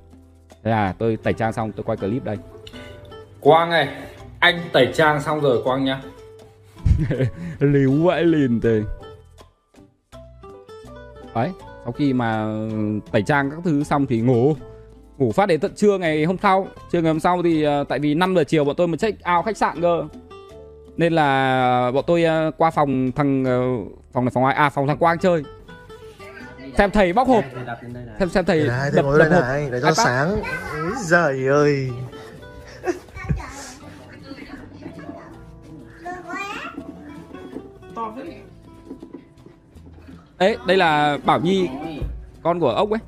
[0.63, 2.37] Thế là tôi tẩy trang xong, tôi quay clip đây.
[3.41, 3.89] Quang này
[4.39, 6.01] Anh tẩy trang xong rồi Quang nhá
[7.61, 8.83] líu vãi lìn thế
[11.35, 11.51] đấy
[11.87, 12.47] sau khi mà
[13.13, 14.57] tẩy trang các thứ xong thì ngủ.
[15.19, 16.69] Ngủ phát đến tận trưa ngày hôm sau.
[16.93, 19.19] Trưa ngày hôm sau thì uh, tại vì 5 giờ chiều bọn tôi mới check
[19.37, 20.05] out khách sạn cơ.
[20.97, 24.55] Nên là bọn tôi uh, qua phòng thằng uh, phòng này phòng ai?
[24.55, 25.43] À phòng thằng Quang chơi.
[26.79, 27.45] Xem thầy bóc hộp.
[28.19, 29.73] Xem xem thầy đập đập đây hộp.
[29.73, 29.97] để cho iPad.
[29.97, 30.31] sáng.
[30.83, 31.91] Úi giời ơi
[40.39, 41.69] Đấy, đây là Bảo Nhi
[42.43, 43.01] Con của ốc ấy.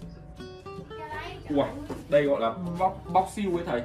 [1.48, 1.66] Ủa,
[2.08, 3.82] đây gọi là bóc, bóc siêu ấy thầy.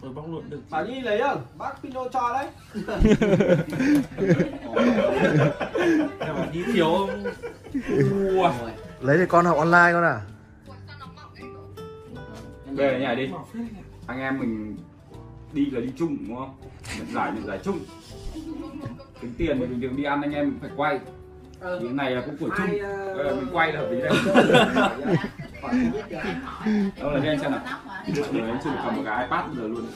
[0.00, 0.60] Tôi bóc luôn được.
[0.70, 1.42] Bảo Nhi lấy không?
[1.58, 2.48] Bác Pino cho đấy.
[6.18, 7.24] Bảo Nhi thiếu không?
[8.36, 8.52] Ủa
[9.00, 10.20] Lấy để con học online con à.
[12.66, 13.30] Về nhà đi.
[14.06, 14.76] Anh em mình
[15.52, 16.54] đi là đi chung đúng không?
[16.98, 17.78] Nhận giải nhận giải chung.
[19.20, 21.00] Tính tiền thì bình thường đi ăn anh em phải quay.
[21.60, 22.66] Cái này là cũng của chung.
[23.16, 24.10] Bây giờ mình quay là hợp lý đây
[27.00, 27.60] Đâu là đi anh xem nào.
[28.32, 29.86] Rồi anh chụp cầm một cái iPad giờ luôn.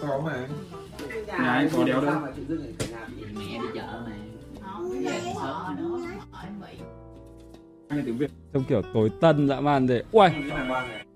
[0.00, 0.46] Có mà.
[1.26, 2.14] Nhà anh có đéo đâu.
[3.34, 4.12] Mẹ đi chợ mà.
[8.52, 10.02] Trông kiểu tối tân dã man thế.
[10.12, 10.28] Ui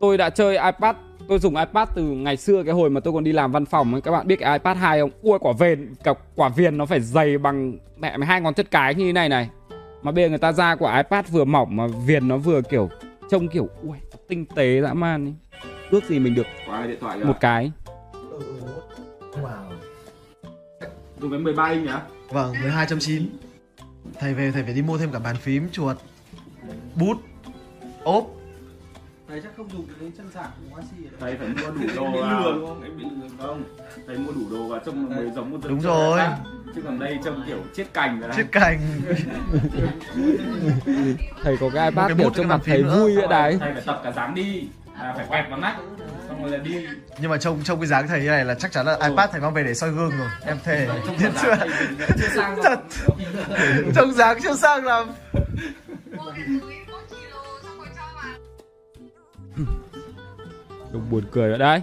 [0.01, 0.97] Tôi đã chơi iPad
[1.28, 3.92] Tôi dùng iPad từ ngày xưa cái hồi mà tôi còn đi làm văn phòng
[3.92, 4.00] ấy.
[4.00, 5.11] Các bạn biết cái iPad 2 không?
[5.22, 8.66] Ui quả viền Cả quả viền nó phải dày bằng Mẹ mày hai ngón chân
[8.70, 9.50] cái như thế này này.
[10.02, 12.88] Mà bây giờ người ta ra quả iPad vừa mỏng Mà viền nó vừa kiểu
[13.30, 13.96] Trông kiểu Ui
[14.28, 15.35] tinh tế dã man ấy.
[15.90, 16.46] Ước gì mình được
[16.87, 17.72] điện thoại một cái.
[19.42, 19.72] Wow
[21.20, 23.22] Dùng cái 13 inch nhá Vâng, 12.9
[24.18, 25.96] Thầy về thầy phải đi mua thêm cả bàn phím, chuột
[26.94, 27.16] Bút
[28.04, 28.41] Ốp
[29.33, 32.21] Thầy chắc không dùng cái chân sạc của Hoa Si Thầy phải mua đủ đồ
[32.21, 32.42] vào.
[32.42, 32.83] không?
[32.83, 33.62] Em bị lừa không?
[34.07, 36.21] Thầy mua đủ đồ vào trông mới giống một Đúng rồi.
[36.75, 38.81] Chứ còn đây trông kiểu chết cành rồi Chiếc cành.
[41.42, 44.01] Thầy có cái iPad kiểu trông cái mặt thầy vui vậy đấy Thầy phải tập
[44.05, 44.68] cả dáng đi.
[44.99, 45.75] À, Phải quẹt vào
[46.29, 46.87] Xong rồi là đi.
[47.18, 49.40] Nhưng mà trông trông cái dáng thầy như này là chắc chắn là iPad thầy
[49.40, 50.29] mang về để soi gương rồi.
[50.47, 50.88] Em thề.
[51.07, 51.31] Trông chưa?
[51.57, 51.68] thầy
[52.21, 52.64] chưa sang đâu.
[52.64, 52.81] Thật
[53.94, 55.06] Trông dáng chưa sang lắm
[60.92, 61.83] Đúng buồn cười vậy đấy.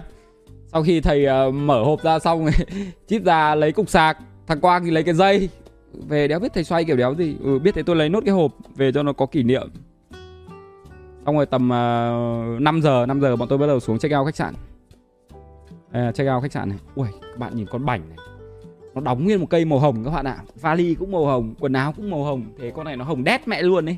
[0.66, 2.68] Sau khi thầy uh, mở hộp ra xong chít
[3.06, 5.48] Chip ra lấy cục sạc Thằng Quang thì lấy cái dây.
[6.08, 7.36] Về đéo biết thầy xoay kiểu đéo gì.
[7.42, 9.70] Ừ, Biết thế tôi lấy nốt cái hộp Về cho nó có kỷ niệm.
[11.26, 14.14] Xong rồi tầm ờ, uh, 5 giờ 5 giờ bọn tôi bắt đầu xuống check
[14.16, 14.54] out khách sạn.
[15.92, 16.78] Đây check out khách sạn này.
[16.94, 18.18] Ui các bạn nhìn con bảnh này.
[18.94, 20.38] Nó đóng nguyên một cây màu hồng các bạn ạ.
[20.60, 22.44] Vali cũng màu hồng Quần áo cũng màu hồng.
[22.58, 23.96] Thế con này nó hồng đét mẹ luôn ấy.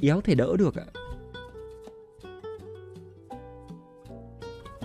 [0.00, 0.84] Yếu thể đỡ được ạ.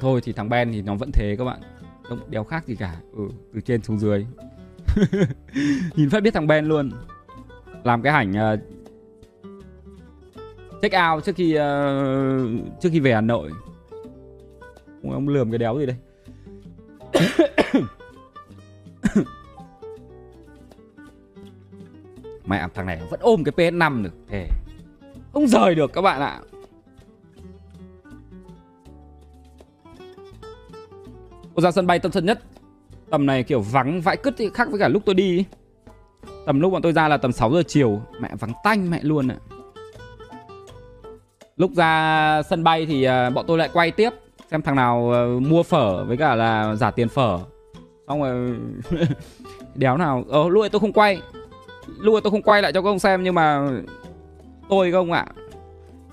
[0.02, 1.60] Thôi thì thằng Ben thì nó vẫn thế các bạn.
[2.04, 2.96] Không đéo khác gì cả.
[3.14, 3.24] Ừ,
[3.54, 4.26] Từ trên xuống dưới.
[5.96, 6.92] Nhìn phát biết thằng Ben luôn.
[7.84, 8.60] Làm cái ảnh uh,
[10.82, 11.60] Check out trước khi uh,
[12.82, 13.52] Trước khi về Hà Nội.
[15.04, 15.96] Ông, ông lườm cái đéo gì đây?
[22.46, 24.14] Mẹ thằng này vẫn ôm cái PS5 được.
[24.30, 24.48] Thề.
[25.34, 26.42] Không rời được các bạn ạ.
[31.56, 32.42] Tôi ra sân bay Tân Sơn Nhất.
[33.10, 35.46] Tầm này kiểu vắng vãi cứt thì khác với cả lúc tôi đi.
[36.46, 38.02] Tầm lúc bọn tôi ra là tầm 6 giờ chiều.
[38.20, 39.38] Mẹ vắng tanh mẹ luôn ạ.
[41.58, 44.10] Lúc ra sân bay thì à, bọn tôi lại quay tiếp,
[44.52, 47.40] Xem thằng nào à, mua phở với cả là giả tiền phở.
[48.08, 48.56] Xong rồi
[49.76, 51.22] Đéo nào Ờ lúc ấy tôi không quay.
[52.00, 53.68] Lúc ấy tôi không quay lại cho các ông xem Nhưng mà
[54.70, 55.34] Tôi không ạ ạ,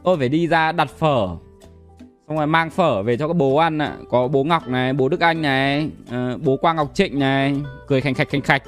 [0.02, 1.28] Tôi phải đi ra đặt phở.
[2.28, 3.96] Xong rồi mang phở về cho các bố ăn ạ.
[4.08, 7.56] Có bố Ngọc này, bố Đức Anh này ờ, Bố Quang Ngọc Trịnh này.
[7.86, 8.62] Cười khành khạch khành khạch.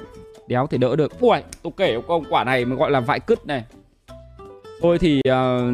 [0.47, 1.19] Đéo thì đỡ được.
[1.19, 3.63] Ui tôi kể ông công ông quả này mới gọi là vại cứt này.
[4.81, 5.73] Tôi thì uh,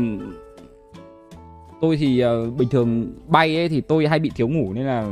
[1.81, 5.05] Tôi thì uh, bình thường bay ấy thì tôi hay bị thiếu ngủ nên là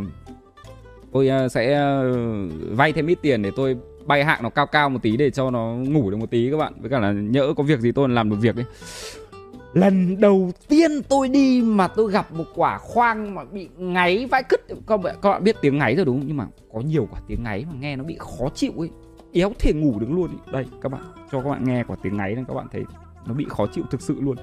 [1.11, 4.89] Tôi uh, sẽ uh, vay thêm ít tiền để tôi bay hạng nó cao cao
[4.89, 6.73] một tí để cho nó ngủ được một tí các bạn.
[6.81, 8.65] Với cả là nhỡ có việc gì tôi làm được việc ấy.
[9.75, 14.43] Lần đầu tiên tôi đi mà tôi gặp một quả khoang mà bị ngáy vãi
[14.49, 16.27] cứt các bạn, các bạn biết tiếng ngáy rồi đúng không?
[16.27, 18.89] Nhưng mà có nhiều quả tiếng ngáy mà nghe nó bị khó chịu ấy
[19.33, 20.53] Éo thể ngủ được luôn ấy.
[20.53, 21.01] Đây các bạn
[21.31, 22.83] cho các bạn nghe quả tiếng ngáy này các bạn thấy
[23.25, 24.35] nó bị khó chịu thực sự luôn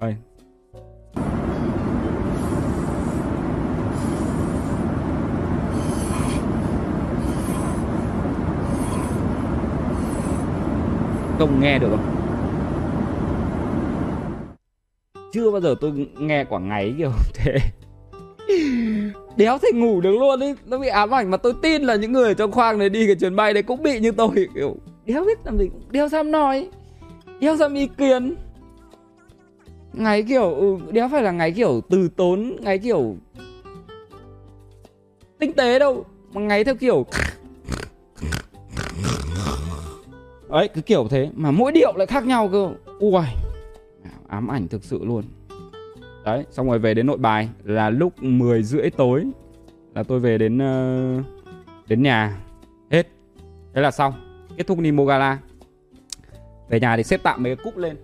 [0.00, 0.16] Đây
[11.38, 12.15] Không nghe được không?
[15.32, 17.58] Chưa bao giờ tôi nghe quả ngáy kiểu thế.
[19.36, 20.54] Đéo thể ngủ được luôn ấy.
[20.66, 23.06] Nó bị ám ảnh mà tôi tin là những người ở trong khoang này đi
[23.06, 24.76] cái chuyến bay đấy cũng bị như tôi kiểu.
[25.06, 26.68] Đéo biết làm gì Đéo dám nói.
[27.40, 28.34] Đéo dám ý kiến.
[29.92, 33.16] Ngáy kiểu ừ, Đéo phải là ngáy kiểu từ tốn Ngáy kiểu
[35.38, 36.04] Tinh tế đâu.
[36.32, 37.06] Mà ngáy theo kiểu
[40.48, 41.30] Ấy cứ kiểu thế.
[41.34, 42.68] Mà mỗi điệu lại khác nhau cơ.
[42.98, 43.12] Ui
[44.28, 45.24] ám ảnh thực sự luôn.
[46.24, 49.24] Đấy xong rồi về đến nội bài là lúc 10 rưỡi tối
[49.94, 51.24] là tôi về đến uh,
[51.88, 52.38] đến nhà.
[52.90, 53.06] Hết.
[53.74, 54.12] Thế là xong.
[54.56, 55.38] Kết thúc Nimo Gala.
[56.68, 57.96] Về nhà thì xếp tạm mấy cái cúp lên.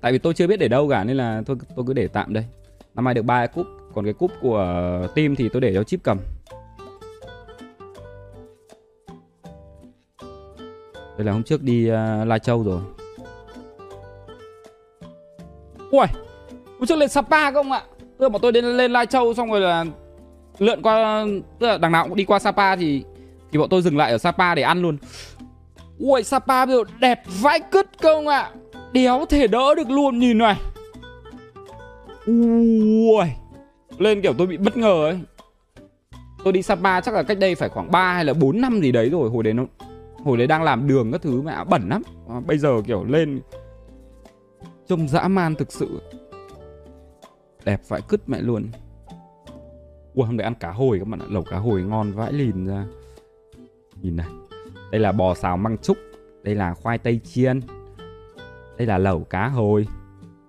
[0.00, 2.32] Tại vì tôi chưa biết để đâu cả nên là tôi tôi cứ để tạm
[2.32, 2.44] đây.
[2.94, 3.66] Năm nay được ba cái cúp.
[3.94, 6.18] Còn cái cúp của team thì tôi để cho chip cầm.
[11.18, 12.80] Đây là hôm trước đi ờ, uh, Lai Châu rồi.
[15.94, 16.06] Ui
[16.78, 17.82] Hôm trước lên Sapa không ạ.
[17.98, 19.84] Tức là bọn tôi đến lên Lai Châu xong rồi là
[20.58, 21.26] Lượn qua
[21.58, 23.04] Tức là đằng nào cũng đi qua Sapa thì
[23.52, 24.96] Thì bọn tôi dừng lại ở Sapa để ăn luôn.
[25.98, 28.50] Ui Sapa bây giờ đẹp vãi cứt không ạ.
[28.92, 30.56] Đéo thể đỡ được luôn nhìn này.
[32.26, 33.26] Ui
[33.98, 35.18] Lên kiểu tôi bị bất ngờ ấy.
[36.44, 38.92] Tôi đi Sapa chắc là cách đây phải khoảng 3 hay là 4 năm gì
[38.92, 39.64] đấy rồi Hồi đấy nó
[40.24, 42.02] Hồi đấy đang làm đường các thứ mẹ bẩn lắm.
[42.28, 43.40] À, Bây giờ kiểu lên
[44.86, 46.00] Trông dã man thực sự.
[47.64, 48.66] Đẹp vãi cứt mẹ luôn.
[50.14, 51.26] Ui hôm nay ăn cá hồi các bạn ạ.
[51.30, 52.84] Lẩu cá hồi ngon vãi lìn ra.
[54.02, 54.26] Nhìn này.
[54.90, 55.96] Đây là bò xào măng trúc
[56.42, 57.60] Đây là khoai tây chiên.
[58.78, 59.86] Đây là lẩu cá hồi.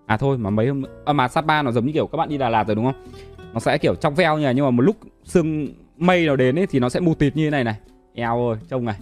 [0.06, 2.38] À thôi mà mấy hôm à, Mà Sapa nó giống như kiểu các bạn đi
[2.38, 3.06] Đà Lạt rồi đúng không?
[3.54, 5.68] Nó sẽ kiểu trong veo như này Nhưng mà một lúc sương
[5.98, 7.76] mây nó đến ấy Thì nó sẽ mù tịt như thế này này.
[8.14, 8.96] Eo ơi trông này.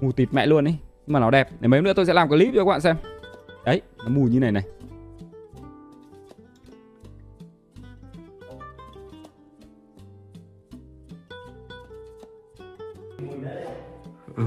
[0.00, 0.76] Mù tịt mẹ luôn ấy.
[1.06, 1.48] Nhưng mà nó đẹp.
[1.60, 2.96] Để mấy hôm nữa tôi sẽ làm clip cho các bạn xem.
[3.64, 4.62] Đấy, nó mù như này này.
[14.36, 14.44] Ừ,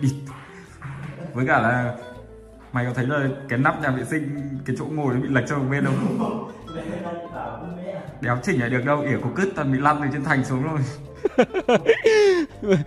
[0.00, 0.14] đi.
[1.34, 1.96] Với cả là
[2.72, 5.48] mày có thấy là cái nắp nhà vệ sinh cái chỗ ngồi nó bị lệch
[5.48, 6.50] sang một bên không?
[8.20, 10.62] Đéo chỉnh lại được đâu, ỉa có cứt toàn bị lăn từ trên thành xuống
[10.62, 10.80] rồi.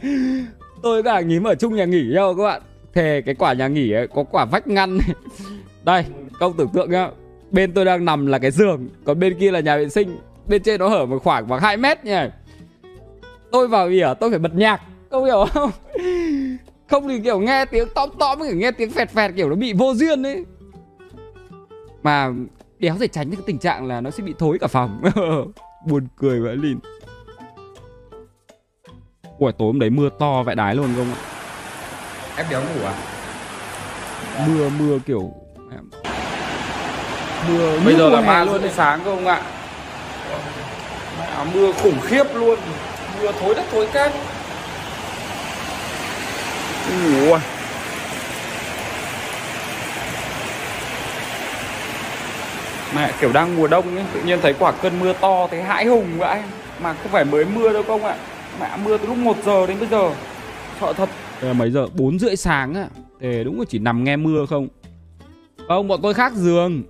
[0.84, 2.62] tôi cả nhím ở chung nhà nghỉ nhau các bạn
[2.94, 4.98] thề cái quả nhà nghỉ ấy, có quả vách ngăn.
[5.84, 6.06] Đây
[6.40, 7.10] câu tưởng tượng nhá.
[7.52, 10.18] Bên tôi đang nằm là cái giường, còn bên kia là nhà vệ sinh.
[10.48, 12.32] Bên trên nó hở một khoảng khoảng 2 mét nha
[13.54, 14.82] tôi vào ỉa, tôi phải bật nhạc.
[15.10, 15.72] Không hiểu không?
[16.88, 19.74] Không thì kiểu nghe tiếng tóm tóm, kiểu nghe tiếng phẹt phẹt, kiểu nó bị
[19.74, 20.46] vô duyên ấy.
[22.04, 22.32] Mà
[22.80, 25.02] đéo thể tránh cái tình trạng là nó sẽ bị thối cả phòng.
[25.88, 26.80] Buồn cười vậy lìn.
[29.38, 31.33] Ủa tối hôm đấy mưa to vậy đái luôn không ạ?
[32.38, 32.94] Em đéo ngủ à?
[34.48, 35.32] mưa mưa kiểu
[37.48, 38.72] mưa Bây giờ là hè 3 luôn rưỡi đấy.
[38.76, 39.42] sáng cơ không ạ?
[41.20, 42.60] Mẹ, mưa khủng khiếp luôn
[43.22, 44.12] Mưa thối đất thối cát
[46.92, 47.40] Ui.
[52.96, 55.86] Mẹ kiểu đang mùa đông ấy, tự nhiên thấy quả cơn mưa to thấy hãi
[55.86, 56.40] hùng vậy
[56.80, 58.16] Mà không phải mới mưa đâu không ạ
[58.60, 60.10] Mẹ mưa từ lúc 1 giờ đến bây giờ
[60.82, 61.10] Sợ thật
[61.44, 61.88] đây là mấy giờ?
[61.96, 62.90] 4 rưỡi sáng á,
[63.20, 64.68] Thế đúng là chỉ nằm nghe mưa không?
[65.68, 66.84] Không, bọn tôi khác giường.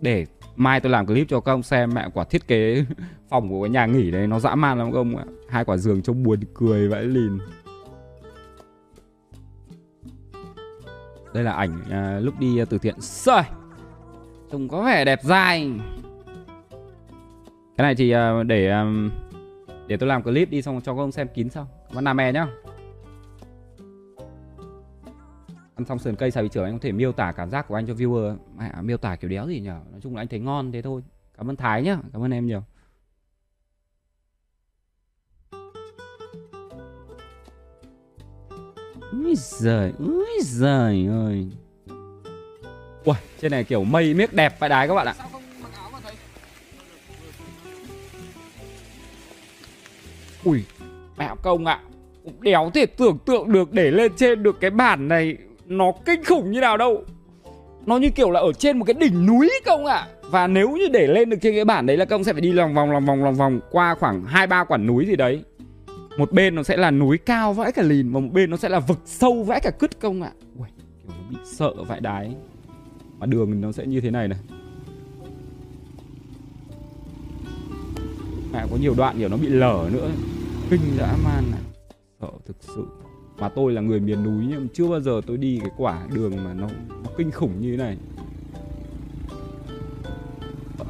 [0.00, 0.26] Để
[0.56, 2.84] mai tôi làm clip cho các ông xem mẹ quả thiết kế
[3.28, 5.24] phòng của cái nhà nghỉ đấy nó dã man lắm các ông ạ.
[5.48, 7.38] Hai quả giường trông buồn cười vãi lìn.
[11.34, 12.94] Đây là ảnh à, lúc đi à, từ thiện.
[12.98, 13.42] Rồi.
[14.52, 15.70] trông có vẻ đẹp dai.
[17.76, 18.84] Cái này thì à, để à,
[19.86, 21.68] để tôi làm clip đi xong cho các ông xem kín sau.
[21.88, 22.46] Cảm ơn nam e nhá.
[25.76, 27.74] Ăn xong sườn cây xào vị trưởng anh có thể miêu tả cảm giác của
[27.74, 29.80] anh cho viewer mẹ miêu tả kiểu đéo gì nhở?
[29.90, 31.02] Nói chung là anh thấy ngon thế thôi.
[31.38, 32.62] Cảm ơn thái nhá cảm ơn em nhiều.
[39.12, 41.48] Úi giời, úi giời ơi.
[43.04, 45.14] Ui, trên này kiểu mây miếc đẹp phải đái các bạn ạ.
[50.44, 50.64] Ui,
[51.16, 51.80] mẹ công ạ.
[52.24, 55.36] Cũng đéo thể tưởng tượng được để lên trên được cái bản này
[55.66, 57.04] nó kinh khủng như nào đâu.
[57.86, 60.06] Nó như kiểu là ở trên một cái đỉnh núi công ạ.
[60.30, 62.52] Và nếu như để lên được trên cái bản đấy là công sẽ phải đi
[62.52, 65.44] lòng vòng lòng vòng lòng vòng Qua khoảng 2-3 quả núi gì đấy.
[66.18, 68.68] Một bên nó sẽ là núi cao vãi cả lìn và một bên nó sẽ
[68.68, 70.30] là vực sâu vãi cả cứt công ạ.
[70.58, 70.68] Ui,
[71.02, 72.34] kiểu nó bị sợ vãi đái.
[73.18, 74.38] Mà đường nó sẽ như thế này này.
[78.52, 80.10] À, có nhiều đoạn kiểu nó bị lở nữa.
[80.70, 81.60] Kinh dã man này
[82.20, 82.86] sợ thực sự
[83.38, 86.44] mà tôi là người miền núi nhưng chưa bao giờ tôi đi cái quả đường
[86.44, 87.96] mà nó, nó kinh khủng như thế này.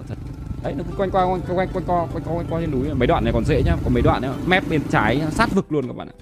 [0.09, 0.19] Thật.
[0.63, 2.71] Đấy nó cứ quanh qua quanh quanh quanh quanh co quanh co quanh co trên
[2.71, 3.77] núi mấy đoạn này còn dễ nhá.
[3.85, 6.17] Còn mấy đoạn nữa mép bên trái sát vực luôn các bạn ạ.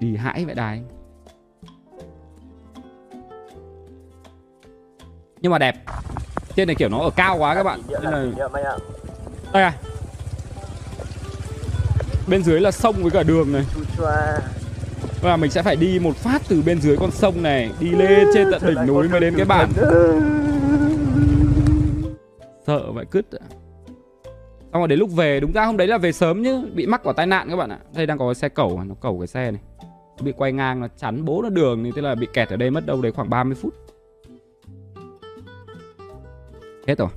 [0.00, 0.82] Đi hãi vậy đài
[5.40, 5.84] nhưng mà đẹp.
[6.56, 7.80] Trên này kiểu nó ở cao quá các bạn.
[7.88, 8.26] Nên là
[9.52, 9.72] đây à.
[12.28, 13.64] Bên dưới là sông với cả đường này
[15.20, 18.28] và mình sẽ phải đi một phát từ bên dưới con sông này, đi lên
[18.34, 19.68] trên tận đỉnh núi mới đến cái bản.
[22.66, 23.46] Sợ vậy cứt ạ.
[24.72, 27.00] Xong rồi đến lúc về, đúng ra hôm đấy là về sớm nhá, bị mắc
[27.04, 27.78] quả tai nạn các bạn ạ.
[27.94, 29.60] Đây đang có cái xe cẩu nó cẩu cái xe này.
[30.18, 32.56] Nó bị quay ngang, nó chắn bố nó đường thì thế là bị kẹt ở
[32.56, 33.74] đây mất đâu đấy khoảng 30 phút.
[36.86, 37.08] Hết rồi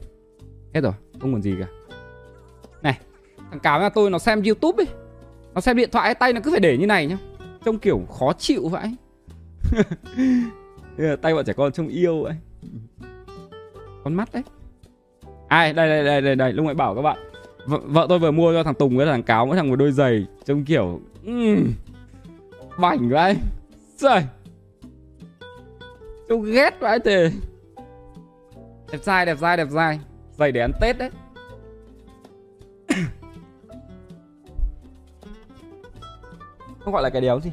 [0.73, 1.67] hết rồi, không còn gì cả.
[2.81, 2.97] Này,
[3.49, 4.87] thằng cáo nhà tôi nó xem youtube ấy.
[5.53, 7.17] Nó xem điện thoại, tay nó cứ phải để như này nhá
[7.65, 8.95] trông kiểu khó chịu vậy
[11.21, 12.33] tay bọn trẻ con trông yêu vậy
[14.03, 14.43] con mắt đấy
[15.49, 17.17] ai đây đây đây đây đây lúc nãy bảo các bạn.
[17.65, 19.91] Vợ, vợ tôi vừa mua cho thằng tùng với thằng cáo mỗi thằng một đôi
[19.91, 21.73] giày trông kiểu um,
[22.77, 23.37] bảnh vậy
[23.97, 24.23] trời.
[26.29, 27.11] Trông ghét vậy thì
[28.91, 29.99] đẹp dai đẹp dai đẹp dai.
[30.37, 31.09] Giày để ăn tết đấy.
[36.89, 37.51] Không gọi là cái đéo gì?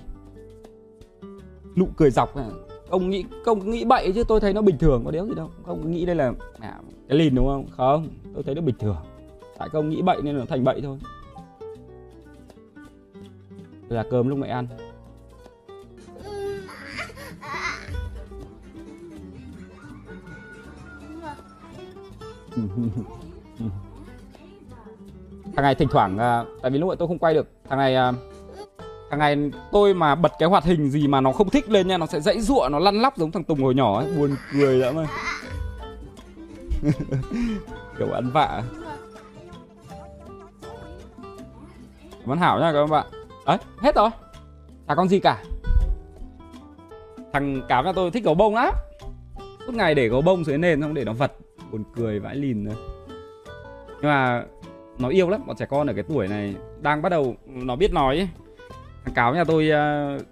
[1.77, 2.49] Nụ cười dọc à.
[2.89, 5.51] ông nghĩ công nghĩ bậy chứ tôi thấy nó bình thường có đéo gì đâu.
[5.67, 6.79] Không nghĩ đây là à,
[7.09, 7.67] cái lìn đúng không?
[7.77, 8.97] Không tôi thấy nó bình thường.
[9.59, 10.99] Tại công nghĩ bậy nên nó thành bậy thôi.
[13.89, 14.67] Là cơm lúc mẹ ăn.
[25.57, 27.49] Thằng này thỉnh thoảng à, tại vì lúc nãy tôi không quay được.
[27.69, 28.13] Thằng này à,
[29.11, 31.99] thằng này tôi mà bật cái hoạt hình gì mà nó không thích lên nha
[31.99, 34.13] nó sẽ dãy giụa nó lăn lóc giống thằng tùng hồi nhỏ ấy.
[34.17, 35.07] Buồn cười lắm ơi.
[37.99, 38.63] Kiểu ăn vạ.
[42.27, 43.07] Cảm Hảo nha các bạn.
[43.47, 44.11] Đấy, hết rồi.
[44.89, 45.43] Chả con gì cả.
[47.33, 48.75] Thằng cáo nhà tôi thích gấu bông lắm.
[49.67, 51.33] Suốt ngày để gấu bông dưới nền không để nó vật.
[51.71, 52.75] Buồn cười vãi lìn rồi
[53.89, 54.45] Nhưng mà
[54.99, 57.93] Nó yêu lắm, bọn trẻ con ở cái tuổi này Đang bắt đầu, nó biết
[57.93, 58.29] nói ấy.
[59.07, 60.23] Thằng cáo nhà tôi uh,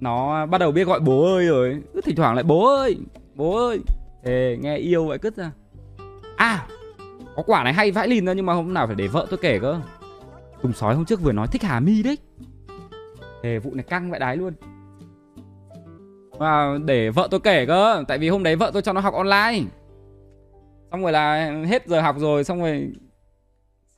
[0.00, 1.82] Nó bắt đầu biết gọi bố ơi rồi.
[1.94, 2.96] Cứ thỉnh thoảng lại bố ơi
[3.34, 3.80] Bố ơi.
[4.22, 5.50] Ê, nghe yêu vậy cứt ra.
[6.36, 6.66] À
[7.36, 9.38] Có quả này hay vãi lìn ra nhưng mà hôm nào phải để vợ tôi
[9.42, 9.80] kể cơ.
[10.62, 12.18] Tùng sói hôm trước vừa nói thích Hà Mi đấy.
[13.42, 14.52] Thề vụ này căng vậy đái luôn.
[16.30, 19.14] Và để vợ tôi kể cơ Tại vì hôm đấy vợ tôi cho nó học
[19.14, 19.60] online.
[20.90, 22.92] Xong rồi là hết giờ học rồi Xong rồi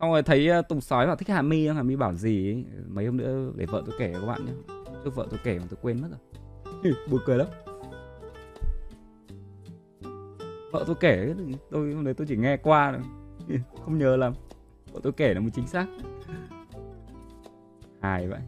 [0.05, 2.65] Xong rồi thấy ờ, Tùng sói bảo thích Hà Mi Hà Mi bảo gì ấy.
[2.89, 4.53] Mấy hôm nữa để vợ tôi kể các bạn nhé
[5.05, 6.93] Trước vợ tôi kể mà tôi quên mất rồi.
[7.11, 7.47] Buồn cười lắm.
[10.73, 11.35] Vợ tôi kể
[11.71, 13.01] tôi, hôm đấy tôi chỉ nghe qua thôi.
[13.85, 14.33] Không nhớ lắm.
[14.93, 15.87] Vợ tôi kể là một chính xác.
[18.01, 18.41] Hài vậy.